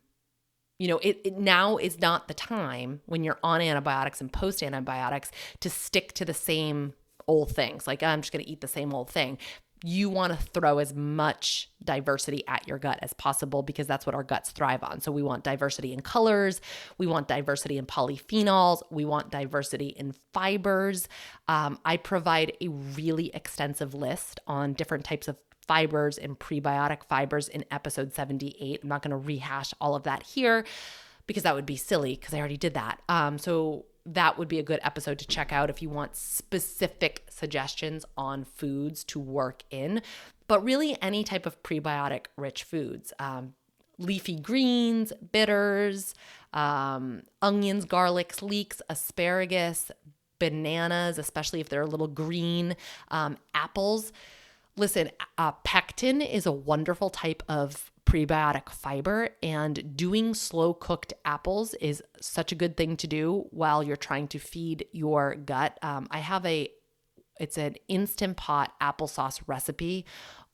you 0.79 0.89
know, 0.89 0.99
it, 0.99 1.21
it, 1.25 1.39
now 1.39 1.77
is 1.77 2.01
not 2.01 2.29
the 2.29 2.35
time 2.35 3.01
when 3.07 3.25
you're 3.25 3.39
on 3.43 3.61
antibiotics 3.61 4.21
and 4.21 4.33
post 4.33 4.63
antibiotics 4.63 5.31
to 5.61 5.71
stick 5.71 6.13
to 6.15 6.25
the 6.25 6.35
same 6.35 6.95
old 7.27 7.51
things. 7.55 7.87
Like 7.87 8.03
I'm 8.03 8.21
just 8.21 8.33
going 8.33 8.45
to 8.45 8.51
eat 8.51 8.61
the 8.61 8.69
same 8.69 8.95
old 8.95 9.11
thing 9.11 9.39
you 9.85 10.09
want 10.09 10.33
to 10.33 10.47
throw 10.47 10.79
as 10.79 10.95
much 10.95 11.71
diversity 11.85 12.47
at 12.49 12.67
your 12.67 12.79
gut 12.79 12.99
as 13.03 13.13
possible 13.13 13.63
because 13.63 13.87
that's 13.87 14.07
what 14.07 14.15
our 14.15 14.23
guts 14.23 14.51
thrive 14.51 14.83
on. 14.83 15.01
So 15.01 15.13
we 15.13 15.23
want 15.23 15.45
diversity 15.45 15.93
in 15.93 16.01
colors, 16.01 16.61
we 16.97 17.07
want 17.07 17.29
diversity 17.29 17.79
in 17.79 17.87
polyphenols, 17.87 18.83
we 18.91 19.05
want 19.05 19.31
diversity 19.31 19.89
in 19.89 20.15
fibers. 20.33 21.09
Um, 21.47 21.79
I 21.85 21.97
provide 21.97 22.53
a 22.61 22.69
really 22.69 23.31
extensive 23.35 23.95
list 23.95 24.41
on 24.47 24.73
different 24.73 25.05
types 25.05 25.29
of 25.29 25.37
fibers 25.69 26.19
and 26.19 26.39
prebiotic 26.39 27.05
fibers 27.05 27.49
in 27.49 27.65
episode 27.71 28.15
78. 28.15 28.81
I'm 28.83 28.89
not 28.89 29.03
going 29.03 29.11
to 29.11 29.17
rehash 29.17 29.73
all 29.81 29.95
of 29.95 30.03
that 30.05 30.25
here 30.25 30.65
because 31.27 31.45
that 31.45 31.55
would 31.55 31.67
be 31.67 31.77
silly 31.77 32.17
because 32.17 32.35
I 32.35 32.39
already 32.39 32.57
did 32.57 32.75
that. 32.75 33.01
Um, 33.09 33.39
so 33.39 33.85
that 34.07 34.39
would 34.39 34.49
be 34.49 34.59
a 34.59 34.63
good 34.63 34.81
episode 34.83 35.19
to 35.19 35.27
check 35.27 35.53
out 35.53 35.69
if 35.71 35.83
you 35.83 35.91
want 35.91 36.17
specific 36.17 37.27
suggestions 37.29 38.05
on 38.17 38.45
foods 38.45 39.05
to 39.05 39.21
work 39.21 39.63
in. 39.71 40.03
But 40.49 40.65
really, 40.65 41.01
any 41.03 41.23
type 41.23 41.45
of 41.45 41.63
prebiotic 41.63 42.27
rich 42.37 42.65
foods, 42.65 43.13
um, 43.19 43.53
leafy 43.99 44.37
greens, 44.37 45.13
bitters, 45.33 46.15
um, 46.55 47.23
onions, 47.43 47.85
garlics, 47.85 48.41
leeks, 48.41 48.81
asparagus, 48.89 49.91
bananas, 50.39 51.19
especially 51.19 51.61
if 51.61 51.69
they're 51.69 51.83
a 51.83 51.87
little 51.87 52.09
green, 52.09 52.77
um, 53.11 53.37
apples. 53.55 54.13
Listen, 54.79 55.11
uh, 55.37 55.53
pectin 55.65 56.23
is 56.23 56.47
a 56.47 56.53
wonderful 56.53 57.11
type 57.11 57.43
of 57.49 57.91
prebiotic 58.07 58.71
fiber, 58.71 59.31
and 59.43 59.97
doing 59.97 60.35
slow 60.35 60.73
cooked 60.73 61.13
apples 61.25 61.75
is 61.75 62.03
such 62.21 62.53
a 62.53 62.55
good 62.55 62.77
thing 62.77 62.97
to 62.97 63.07
do 63.07 63.47
while 63.51 63.83
you're 63.83 63.97
trying 63.97 64.29
to 64.29 64.39
feed 64.39 64.87
your 64.93 65.35
gut. 65.35 65.79
Um, 65.83 66.07
I 66.11 66.19
have 66.19 66.47
a 66.47 66.71
it's 67.41 67.59
an 67.59 67.77
instant 67.87 68.37
pot 68.37 68.73
applesauce 68.81 69.41
recipe 69.47 70.07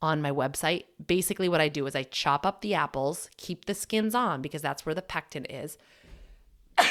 on 0.03 0.21
my 0.21 0.31
website. 0.31 0.85
Basically, 1.07 1.49
what 1.49 1.61
I 1.61 1.69
do 1.69 1.87
is 1.87 1.95
I 1.95 2.03
chop 2.03 2.45
up 2.45 2.61
the 2.61 2.75
apples, 2.75 3.31
keep 3.37 3.67
the 3.67 3.75
skins 3.75 4.15
on 4.15 4.43
because 4.43 4.61
that's 4.61 4.85
where 4.85 4.95
the 4.95 5.03
pectin 5.03 5.45
is. 5.47 5.79
oh 6.79 6.87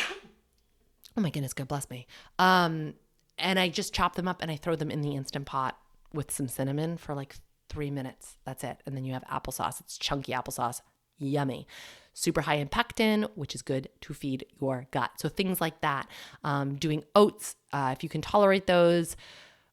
my 1.18 1.30
goodness, 1.30 1.54
God 1.54 1.68
bless 1.68 1.90
me. 1.90 2.08
Um, 2.40 2.94
and 3.38 3.60
I 3.60 3.70
just 3.70 3.94
chop 3.94 4.16
them 4.16 4.28
up 4.28 4.42
and 4.42 4.50
I 4.50 4.56
throw 4.56 4.76
them 4.76 4.90
in 4.90 5.02
the 5.02 5.16
instant 5.16 5.46
pot 5.46 5.78
with 6.14 6.32
some 6.32 6.48
cinnamon 6.48 6.98
for 6.98 7.16
like 7.16 7.36
three 7.70 7.92
minutes. 7.92 8.38
That's 8.46 8.64
it. 8.64 8.82
And 8.86 8.96
then 8.96 9.04
you 9.04 9.14
have 9.14 9.24
applesauce. 9.24 9.80
It's 9.82 9.98
chunky 9.98 10.32
applesauce. 10.32 10.82
Yummy. 11.18 11.68
Super 12.14 12.42
high 12.42 12.56
in 12.56 12.68
pectin, 12.68 13.28
which 13.36 13.56
is 13.56 13.62
good 13.62 13.90
to 14.02 14.14
feed 14.14 14.46
your 14.62 14.88
gut. 14.92 15.12
So 15.18 15.30
things 15.30 15.60
like 15.60 15.82
that. 15.82 16.08
Um, 16.44 16.76
doing 16.76 17.04
oats, 17.16 17.56
uh, 17.72 17.94
if 17.96 18.04
you 18.04 18.10
can 18.10 18.22
tolerate 18.22 18.68
those. 18.68 19.16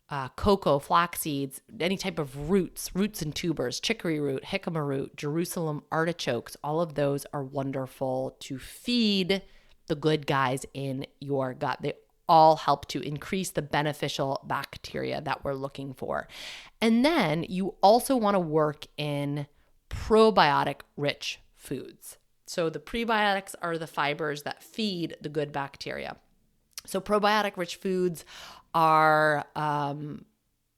Uh, 0.09 0.29
cocoa, 0.31 0.81
flax 0.81 1.21
seeds, 1.21 1.61
any 1.79 1.97
type 1.97 2.19
of 2.19 2.51
roots, 2.51 2.91
roots 2.97 3.23
and 3.23 3.33
tubers, 3.33 3.79
chicory 3.79 4.19
root, 4.19 4.43
jicama 4.43 4.85
root, 4.85 5.15
Jerusalem 5.17 5.85
artichokes, 5.93 6.57
all 6.65 6.81
of 6.81 6.95
those 6.95 7.27
are 7.33 7.45
wonderful 7.45 8.35
to 8.41 8.59
feed 8.59 9.41
the 9.87 9.95
good 9.95 10.27
guys 10.27 10.67
in 10.75 11.07
your 11.21 11.55
gut. 11.55 11.79
They 11.81 11.93
all 12.31 12.55
help 12.55 12.87
to 12.87 13.01
increase 13.01 13.51
the 13.51 13.61
beneficial 13.61 14.41
bacteria 14.47 15.21
that 15.21 15.45
we're 15.45 15.53
looking 15.53 15.93
for. 15.93 16.29
And 16.81 17.05
then 17.05 17.45
you 17.49 17.75
also 17.83 18.17
want 18.17 18.37
to 18.37 18.41
work 18.41 18.87
in 18.97 19.49
probiotic 19.91 20.83
rich 20.97 21.41
foods. 21.57 22.19
So 22.47 22.71
the 22.71 22.79
prebiotics 22.79 23.57
are 23.61 23.77
the 23.77 23.89
fibers 23.89 24.45
that 24.45 24.63
feed 24.63 25.17
the 25.21 25.29
good 25.29 25.51
bacteria. 25.51 26.17
So 26.87 27.01
probiotic 27.01 27.57
rich 27.57 27.75
foods 27.75 28.25
are 28.75 29.45
um, 29.57 30.25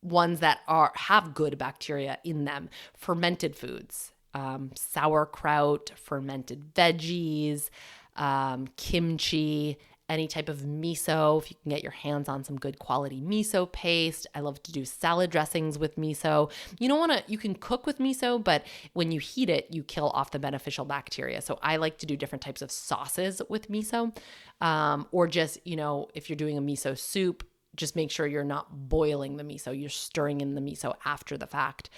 ones 0.01 0.41
that 0.41 0.61
are 0.67 0.93
have 0.95 1.35
good 1.35 1.59
bacteria 1.59 2.17
in 2.25 2.47
them. 2.47 2.71
Fermented 2.97 3.57
foods, 3.57 4.13
um, 4.33 4.71
sauerkraut, 4.75 5.93
fermented 5.97 6.73
veggies, 6.75 7.69
um, 8.17 8.69
kimchi, 8.79 9.79
any 10.13 10.29
type 10.29 10.49
of 10.49 10.59
miso, 10.59 11.43
if 11.43 11.51
you 11.51 11.57
can 11.63 11.71
get 11.71 11.83
your 11.83 11.93
hands 11.93 12.29
on 12.29 12.45
some 12.45 12.57
good 12.57 12.79
quality 12.79 13.21
miso 13.21 13.71
paste. 13.73 14.27
I 14.35 14.41
love 14.41 14.63
to 14.65 14.73
do 14.73 14.85
salad 14.85 15.31
dressings 15.31 15.79
with 15.79 15.97
miso. 15.97 16.51
You 16.79 16.89
don't 16.89 16.99
want 16.99 17.13
to, 17.13 17.25
you 17.27 17.39
can 17.39 17.55
cook 17.55 17.87
with 17.87 17.99
miso, 17.99 18.43
but 18.43 18.65
when 18.93 19.11
you 19.11 19.19
heat 19.19 19.49
it, 19.49 19.67
you 19.71 19.83
kill 19.83 20.11
off 20.11 20.31
the 20.31 20.39
beneficial 20.39 20.85
bacteria. 20.85 21.41
So 21.41 21.59
I 21.63 21.77
like 21.77 21.99
to 21.99 22.07
do 22.07 22.17
different 22.17 22.43
types 22.43 22.63
of 22.63 22.71
sauces 22.71 23.41
with 23.49 23.71
miso, 23.71 24.15
um, 24.61 25.07
or 25.11 25.27
just, 25.27 25.59
you 25.67 25.77
know, 25.77 26.09
if 26.15 26.29
you're 26.29 26.37
doing 26.37 26.59
a 26.59 26.63
miso 26.63 26.97
soup, 26.97 27.45
just 27.75 27.97
make 27.97 28.11
sure 28.11 28.27
you're 28.27 28.45
not 28.45 28.89
boiling 28.89 29.39
the 29.39 29.45
miso, 29.45 29.79
you're 29.79 29.89
stirring 29.89 30.43
in 30.43 30.55
the 30.55 30.61
miso 30.61 30.95
after 31.07 31.39
the 31.39 31.47
fact. 31.47 31.89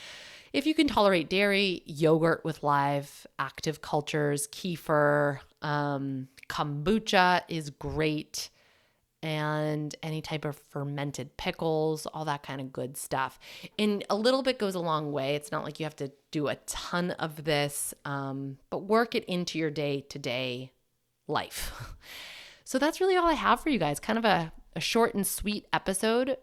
If 0.53 0.67
you 0.67 0.75
can 0.75 0.87
tolerate 0.87 1.29
dairy, 1.29 1.83
yogurt 1.85 2.45
with 2.45 2.63
live 2.63 3.27
active 3.41 3.83
cultures, 3.83 4.47
kefir, 4.47 5.41
um, 5.63 6.29
kombucha 6.49 7.43
is 7.49 7.71
great 7.71 8.51
and 9.25 9.97
any 10.03 10.21
type 10.21 10.45
of 10.45 10.55
fermented 10.55 11.35
pickles, 11.39 12.05
all 12.05 12.27
that 12.27 12.43
kind 12.43 12.61
of 12.61 12.75
good 12.75 12.95
stuff. 12.95 13.39
And 13.79 14.05
a 14.11 14.17
little 14.17 14.43
bit 14.43 14.59
goes 14.59 14.75
a 14.75 14.81
long 14.81 15.13
way. 15.13 15.35
It's 15.35 15.51
not 15.51 15.65
like 15.65 15.81
you 15.81 15.85
have 15.85 15.97
to 15.97 16.13
do 16.31 16.49
a 16.49 16.57
ton 16.67 17.13
of 17.13 17.45
this, 17.45 17.95
um, 18.05 18.59
but 18.69 18.81
work 18.81 19.15
it 19.15 19.25
into 19.25 19.59
your 19.59 19.71
day 19.71 20.03
to 20.11 20.19
day 20.19 20.73
life. 21.27 21.73
so 22.65 22.79
that's 22.79 23.01
really 23.01 23.17
all 23.17 23.27
I 23.27 23.33
have 23.33 23.61
for 23.61 23.71
you 23.71 23.79
guys. 23.79 23.99
Kind 23.99 24.19
of 24.19 24.27
a, 24.27 24.53
a 24.77 24.81
short 24.81 25.15
and 25.15 25.27
sweet 25.27 25.67
episode. 25.73 26.37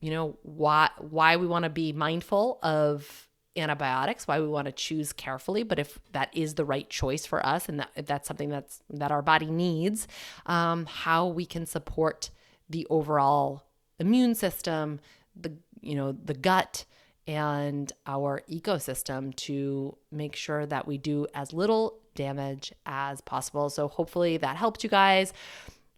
You 0.00 0.10
know 0.10 0.38
why 0.42 0.90
why 0.98 1.36
we 1.36 1.46
want 1.46 1.62
to 1.62 1.70
be 1.70 1.92
mindful 1.92 2.58
of 2.62 3.27
antibiotics, 3.56 4.26
why 4.26 4.40
we 4.40 4.48
want 4.48 4.66
to 4.66 4.72
choose 4.72 5.12
carefully. 5.12 5.62
But 5.62 5.78
if 5.78 5.98
that 6.12 6.30
is 6.32 6.54
the 6.54 6.64
right 6.64 6.88
choice 6.88 7.26
for 7.26 7.44
us, 7.44 7.68
and 7.68 7.80
that 7.80 8.06
that's 8.06 8.28
something 8.28 8.48
that's 8.48 8.82
that 8.90 9.10
our 9.10 9.22
body 9.22 9.46
needs, 9.46 10.08
um, 10.46 10.86
how 10.86 11.26
we 11.26 11.46
can 11.46 11.66
support 11.66 12.30
the 12.68 12.86
overall 12.90 13.64
immune 13.98 14.34
system, 14.34 15.00
the 15.34 15.52
you 15.80 15.94
know 15.94 16.12
the 16.12 16.34
gut 16.34 16.84
and 17.26 17.92
our 18.06 18.42
ecosystem 18.50 19.34
to 19.36 19.96
make 20.10 20.34
sure 20.34 20.64
that 20.64 20.86
we 20.86 20.96
do 20.96 21.26
as 21.34 21.52
little 21.52 22.00
damage 22.14 22.72
as 22.86 23.20
possible. 23.20 23.68
So 23.68 23.86
hopefully 23.86 24.38
that 24.38 24.56
helped 24.56 24.82
you 24.82 24.88
guys. 24.88 25.32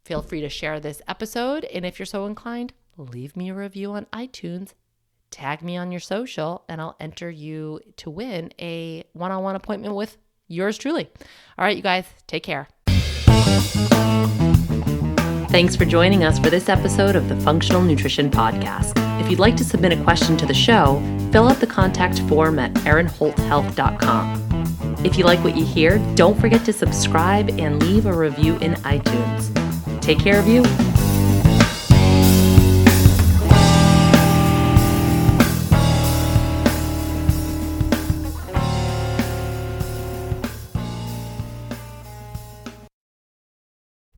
Feel 0.04 0.22
free 0.22 0.40
to 0.40 0.48
share 0.48 0.80
this 0.80 1.00
episode, 1.06 1.64
and 1.66 1.84
if 1.84 1.98
you're 1.98 2.06
so 2.06 2.26
inclined, 2.26 2.72
leave 2.96 3.36
me 3.36 3.50
a 3.50 3.54
review 3.54 3.92
on 3.92 4.06
iTunes 4.06 4.72
tag 5.30 5.62
me 5.62 5.76
on 5.76 5.90
your 5.90 6.00
social 6.00 6.64
and 6.68 6.80
I'll 6.80 6.96
enter 7.00 7.30
you 7.30 7.80
to 7.96 8.10
win 8.10 8.52
a 8.60 9.04
one 9.12 9.30
on 9.30 9.42
one 9.42 9.56
appointment 9.56 9.94
with 9.94 10.16
yours 10.48 10.78
truly. 10.78 11.08
All 11.58 11.64
right, 11.64 11.76
you 11.76 11.82
guys, 11.82 12.06
take 12.26 12.42
care. 12.42 12.68
Thanks 15.50 15.74
for 15.74 15.84
joining 15.84 16.22
us 16.22 16.38
for 16.38 16.48
this 16.48 16.68
episode 16.68 17.16
of 17.16 17.28
the 17.28 17.34
Funktional 17.34 17.84
Nutrition 17.84 18.30
Podcast. 18.30 18.92
If 19.20 19.28
you'd 19.28 19.40
like 19.40 19.56
to 19.56 19.64
submit 19.64 19.92
a 19.92 20.00
question 20.04 20.36
to 20.36 20.46
the 20.46 20.54
show, 20.54 21.02
fill 21.32 21.48
out 21.48 21.58
the 21.58 21.66
contact 21.66 22.20
form 22.20 22.60
at 22.60 22.72
erinholthealth.com. 22.74 24.96
If 25.04 25.18
you 25.18 25.24
like 25.24 25.42
what 25.42 25.56
you 25.56 25.64
hear, 25.64 25.98
don't 26.14 26.38
forget 26.38 26.64
to 26.66 26.72
subscribe 26.72 27.50
and 27.58 27.82
leave 27.82 28.06
a 28.06 28.12
review 28.12 28.58
in 28.58 28.74
iTunes. 28.74 30.00
Take 30.00 30.20
care 30.20 30.38
of 30.38 30.46
you 30.46 30.62